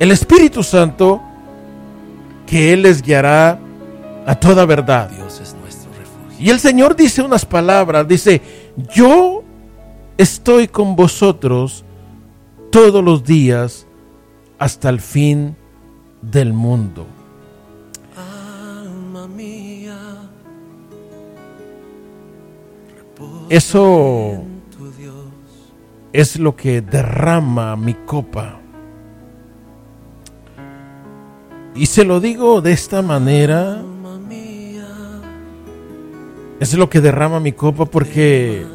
El 0.00 0.10
Espíritu 0.12 0.62
Santo, 0.62 1.20
que 2.46 2.72
Él 2.72 2.82
les 2.82 3.02
guiará 3.02 3.60
a 4.26 4.34
toda 4.34 4.64
verdad. 4.64 5.10
Dios 5.10 5.40
es 5.40 5.54
nuestro 5.54 5.90
refugio. 5.92 6.44
Y 6.44 6.48
el 6.48 6.58
Señor 6.58 6.96
dice 6.96 7.20
unas 7.20 7.44
palabras, 7.44 8.08
dice, 8.08 8.40
yo 8.94 9.44
estoy 10.16 10.68
con 10.68 10.96
vosotros 10.96 11.84
todos 12.72 13.04
los 13.04 13.24
días 13.24 13.86
hasta 14.58 14.88
el 14.88 15.00
fin 15.00 15.54
del 16.22 16.54
mundo. 16.54 17.06
Alma 18.16 19.28
mía. 19.28 19.98
Eso 23.50 24.42
es 26.14 26.38
lo 26.38 26.56
que 26.56 26.80
derrama 26.80 27.76
mi 27.76 27.92
copa. 27.92 28.59
Y 31.74 31.86
se 31.86 32.04
lo 32.04 32.20
digo 32.20 32.60
de 32.60 32.72
esta 32.72 33.00
manera, 33.02 33.82
es 36.58 36.74
lo 36.74 36.90
que 36.90 37.00
derrama 37.00 37.40
mi 37.40 37.52
copa 37.52 37.86
porque 37.86 38.66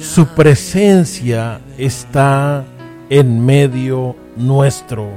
su 0.00 0.26
presencia 0.28 1.60
está 1.76 2.64
en 3.10 3.44
medio 3.44 4.14
nuestro. 4.36 5.08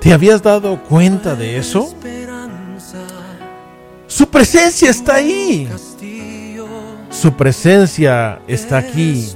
¿Te 0.00 0.12
habías 0.12 0.42
dado 0.42 0.82
cuenta 0.82 1.36
de 1.36 1.58
eso? 1.58 1.94
Su 4.08 4.26
presencia 4.26 4.90
está 4.90 5.14
ahí. 5.14 5.68
Su 7.10 7.32
presencia 7.34 8.40
está 8.48 8.78
aquí. 8.78 9.28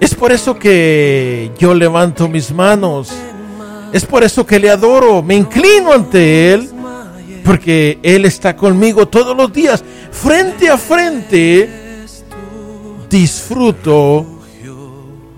Es 0.00 0.14
por 0.14 0.32
eso 0.32 0.58
que 0.58 1.52
yo 1.58 1.72
levanto 1.74 2.28
mis 2.28 2.52
manos. 2.52 3.12
Es 3.94 4.04
por 4.04 4.24
eso 4.24 4.44
que 4.44 4.58
le 4.58 4.68
adoro. 4.68 5.22
Me 5.22 5.36
inclino 5.36 5.92
ante 5.92 6.52
Él. 6.52 6.68
Porque 7.44 8.00
Él 8.02 8.24
está 8.24 8.56
conmigo 8.56 9.06
todos 9.06 9.36
los 9.36 9.52
días. 9.52 9.84
Frente 10.10 10.68
a 10.68 10.76
frente. 10.76 11.70
Disfruto 13.08 14.26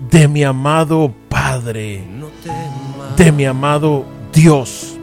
de 0.09 0.27
mi 0.27 0.43
amado 0.43 1.13
Padre. 1.29 2.03
De 3.15 3.31
mi 3.31 3.45
amado 3.45 4.05
Dios. 4.33 4.97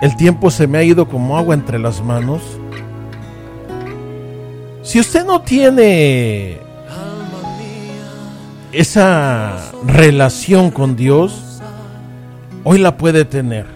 El 0.00 0.16
tiempo 0.16 0.50
se 0.50 0.66
me 0.66 0.78
ha 0.78 0.82
ido 0.82 1.08
como 1.08 1.38
agua 1.38 1.54
entre 1.54 1.78
las 1.78 2.02
manos. 2.02 2.42
Si 4.82 4.98
usted 4.98 5.24
no 5.24 5.42
tiene 5.42 6.63
esa 8.74 9.72
relación 9.86 10.70
con 10.70 10.96
Dios, 10.96 11.60
hoy 12.64 12.78
la 12.78 12.96
puede 12.96 13.24
tener. 13.24 13.66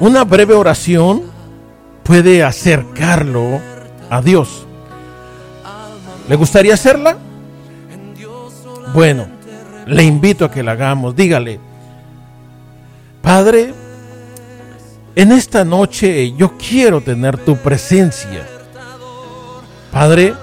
Una 0.00 0.24
breve 0.24 0.54
oración 0.54 1.22
puede 2.02 2.42
acercarlo 2.42 3.60
a 4.10 4.20
Dios. 4.20 4.66
¿Le 6.28 6.36
gustaría 6.36 6.74
hacerla? 6.74 7.16
Bueno, 8.94 9.26
le 9.86 10.02
invito 10.02 10.44
a 10.44 10.50
que 10.50 10.62
la 10.62 10.72
hagamos. 10.72 11.14
Dígale, 11.14 11.60
Padre, 13.20 13.72
en 15.14 15.32
esta 15.32 15.64
noche 15.64 16.32
yo 16.32 16.56
quiero 16.58 17.00
tener 17.00 17.38
tu 17.38 17.56
presencia. 17.56 18.46
Padre, 19.92 20.34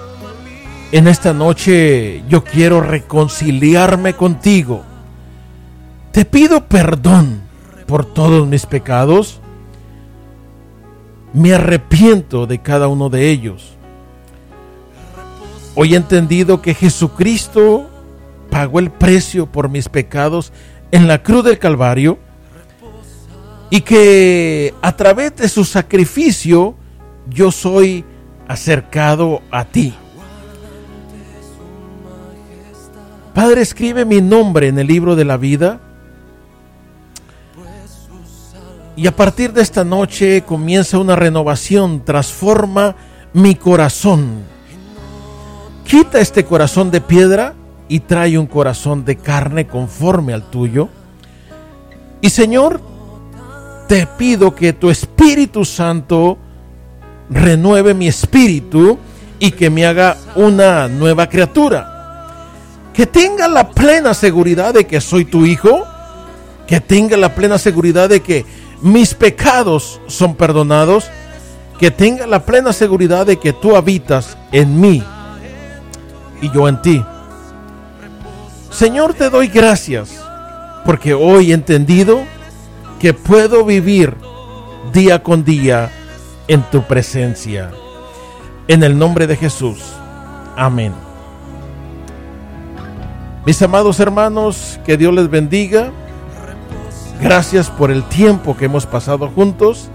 en 0.92 1.08
esta 1.08 1.34
noche 1.34 2.24
yo 2.28 2.44
quiero 2.44 2.82
reconciliarme 2.82 4.14
contigo. 4.14 4.84
Te 6.12 6.26
pido 6.26 6.66
perdón 6.66 7.42
por 7.86 8.06
todos 8.06 8.48
mis 8.48 8.66
pecados. 8.66 9.40
Me 11.34 11.54
arrepiento 11.54 12.48
de 12.48 12.60
cada 12.60 12.88
uno 12.88 13.10
de 13.10 13.30
ellos. 13.30 13.76
Hoy 15.76 15.94
he 15.94 15.98
entendido 15.98 16.62
que 16.62 16.74
Jesucristo 16.74 17.88
pagó 18.50 18.80
el 18.80 18.90
precio 18.90 19.46
por 19.46 19.70
mis 19.70 19.90
pecados 19.90 20.52
en 20.92 21.08
la 21.08 21.22
cruz 21.22 21.44
del 21.44 21.60
Calvario 21.60 22.18
y 23.70 23.82
que 23.82 24.74
a 24.82 24.96
través 24.96 25.36
de 25.36 25.48
su 25.48 25.64
sacrificio 25.64 26.76
yo 27.30 27.52
soy 27.52 28.04
acercado 28.48 29.44
a 29.52 29.66
ti. 29.66 29.94
Padre, 33.42 33.62
escribe 33.62 34.04
mi 34.04 34.20
nombre 34.20 34.68
en 34.68 34.78
el 34.80 34.88
libro 34.88 35.16
de 35.16 35.24
la 35.24 35.38
vida. 35.38 35.80
Y 38.98 39.08
a 39.08 39.16
partir 39.16 39.54
de 39.54 39.62
esta 39.62 39.86
noche 39.86 40.42
comienza 40.42 40.98
una 40.98 41.16
renovación, 41.16 42.04
transforma 42.04 42.98
mi 43.32 43.56
corazón. 43.56 44.44
Quita 45.86 46.20
este 46.20 46.44
corazón 46.44 46.92
de 46.92 47.00
piedra 47.00 47.54
y 47.88 48.02
trae 48.02 48.38
un 48.38 48.46
corazón 48.46 49.06
de 49.06 49.16
carne 49.16 49.68
conforme 49.68 50.34
al 50.34 50.50
tuyo. 50.50 50.90
Y 52.20 52.32
Señor, 52.32 52.82
te 53.88 54.06
pido 54.06 54.54
que 54.54 54.74
tu 54.74 54.90
Espíritu 54.90 55.64
Santo 55.64 56.38
renueve 57.30 57.94
mi 57.94 58.10
espíritu 58.10 59.00
y 59.40 59.52
que 59.52 59.70
me 59.70 59.86
haga 59.86 60.18
una 60.36 60.90
nueva 60.90 61.30
criatura. 61.30 61.99
Que 63.00 63.08
tenga 63.08 63.48
la 63.48 63.70
plena 63.70 64.14
seguridad 64.14 64.74
de 64.74 64.86
que 64.86 65.00
soy 65.00 65.24
tu 65.24 65.46
hijo. 65.46 65.88
Que 66.68 66.82
tenga 66.82 67.16
la 67.16 67.34
plena 67.34 67.58
seguridad 67.58 68.10
de 68.10 68.20
que 68.20 68.46
mis 68.82 69.14
pecados 69.14 70.02
son 70.08 70.36
perdonados. 70.36 71.10
Que 71.80 71.92
tenga 71.92 72.28
la 72.28 72.44
plena 72.44 72.74
seguridad 72.74 73.26
de 73.26 73.40
que 73.40 73.54
tú 73.54 73.78
habitas 73.78 74.38
en 74.52 74.82
mí 74.82 75.02
y 76.42 76.52
yo 76.52 76.68
en 76.68 76.82
ti. 76.82 77.02
Señor, 78.70 79.14
te 79.14 79.30
doy 79.30 79.48
gracias 79.48 80.22
porque 80.84 81.14
hoy 81.14 81.52
he 81.52 81.54
entendido 81.54 82.20
que 83.00 83.14
puedo 83.14 83.64
vivir 83.64 84.14
día 84.92 85.24
con 85.24 85.46
día 85.46 85.90
en 86.50 86.64
tu 86.64 86.84
presencia. 86.84 87.72
En 88.68 88.84
el 88.84 88.98
nombre 88.98 89.26
de 89.26 89.38
Jesús. 89.38 89.80
Amén. 90.58 91.09
Mis 93.46 93.62
amados 93.62 94.02
hermanos, 94.02 94.80
que 94.86 94.98
Dios 94.98 95.14
les 95.14 95.30
bendiga. 95.30 95.92
Gracias 97.22 97.70
por 97.70 97.90
el 97.90 98.04
tiempo 98.04 98.56
que 98.56 98.66
hemos 98.66 98.86
pasado 98.86 99.30
juntos. 99.30 99.90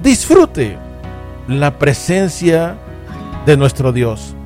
Disfrute 0.00 0.78
la 1.48 1.76
presencia 1.78 2.76
de 3.46 3.56
nuestro 3.56 3.92
Dios. 3.92 4.36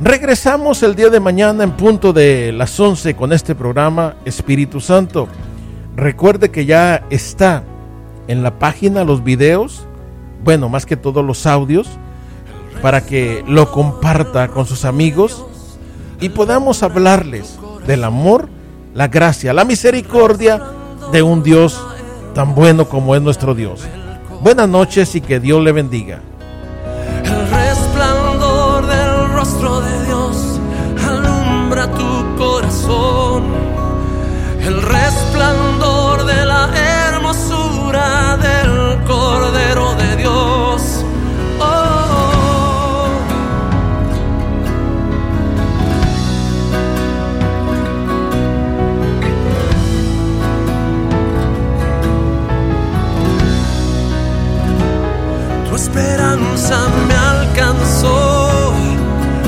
Regresamos 0.00 0.84
el 0.84 0.94
día 0.94 1.08
de 1.08 1.18
mañana 1.18 1.64
en 1.64 1.72
punto 1.72 2.12
de 2.12 2.52
las 2.52 2.78
11 2.78 3.16
con 3.16 3.32
este 3.32 3.56
programa 3.56 4.14
Espíritu 4.24 4.80
Santo. 4.80 5.26
Recuerde 5.96 6.52
que 6.52 6.64
ya 6.64 7.04
está 7.10 7.64
en 8.28 8.44
la 8.44 8.58
página 8.60 9.02
los 9.02 9.24
videos, 9.24 9.84
bueno, 10.44 10.68
más 10.68 10.86
que 10.86 10.96
todos 10.96 11.24
los 11.24 11.44
audios, 11.44 11.88
para 12.82 13.04
que 13.04 13.42
lo 13.48 13.72
comparta 13.72 14.46
con 14.48 14.64
sus 14.64 14.84
amigos 14.84 15.44
y 16.20 16.28
podamos 16.30 16.82
hablarles 16.82 17.58
del 17.86 18.04
amor, 18.04 18.48
la 18.94 19.08
gracia, 19.08 19.52
la 19.52 19.64
misericordia 19.64 20.60
de 21.12 21.22
un 21.22 21.42
Dios 21.42 21.80
tan 22.34 22.54
bueno 22.54 22.88
como 22.88 23.14
es 23.14 23.22
nuestro 23.22 23.54
Dios. 23.54 23.82
Buenas 24.42 24.68
noches 24.68 25.14
y 25.14 25.20
que 25.20 25.40
Dios 25.40 25.62
le 25.62 25.72
bendiga. 25.72 26.20
esperanza 55.96 56.88
me 57.08 57.14
alcanzó, 57.14 58.72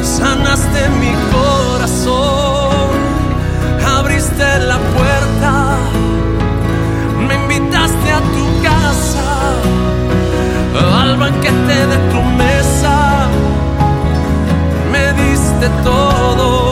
sanaste 0.03 0.89
mi 1.01 1.13
corazón, 1.31 2.89
abriste 3.87 4.59
la 4.61 4.79
puerta, 4.79 5.77
me 7.27 7.35
invitaste 7.35 8.11
a 8.11 8.21
tu 8.21 8.63
casa, 8.63 9.29
al 11.03 11.17
banquete 11.19 11.87
de 11.87 11.97
tu 12.13 12.23
mesa, 12.23 13.29
me 14.91 15.13
diste 15.23 15.69
todo. 15.85 16.68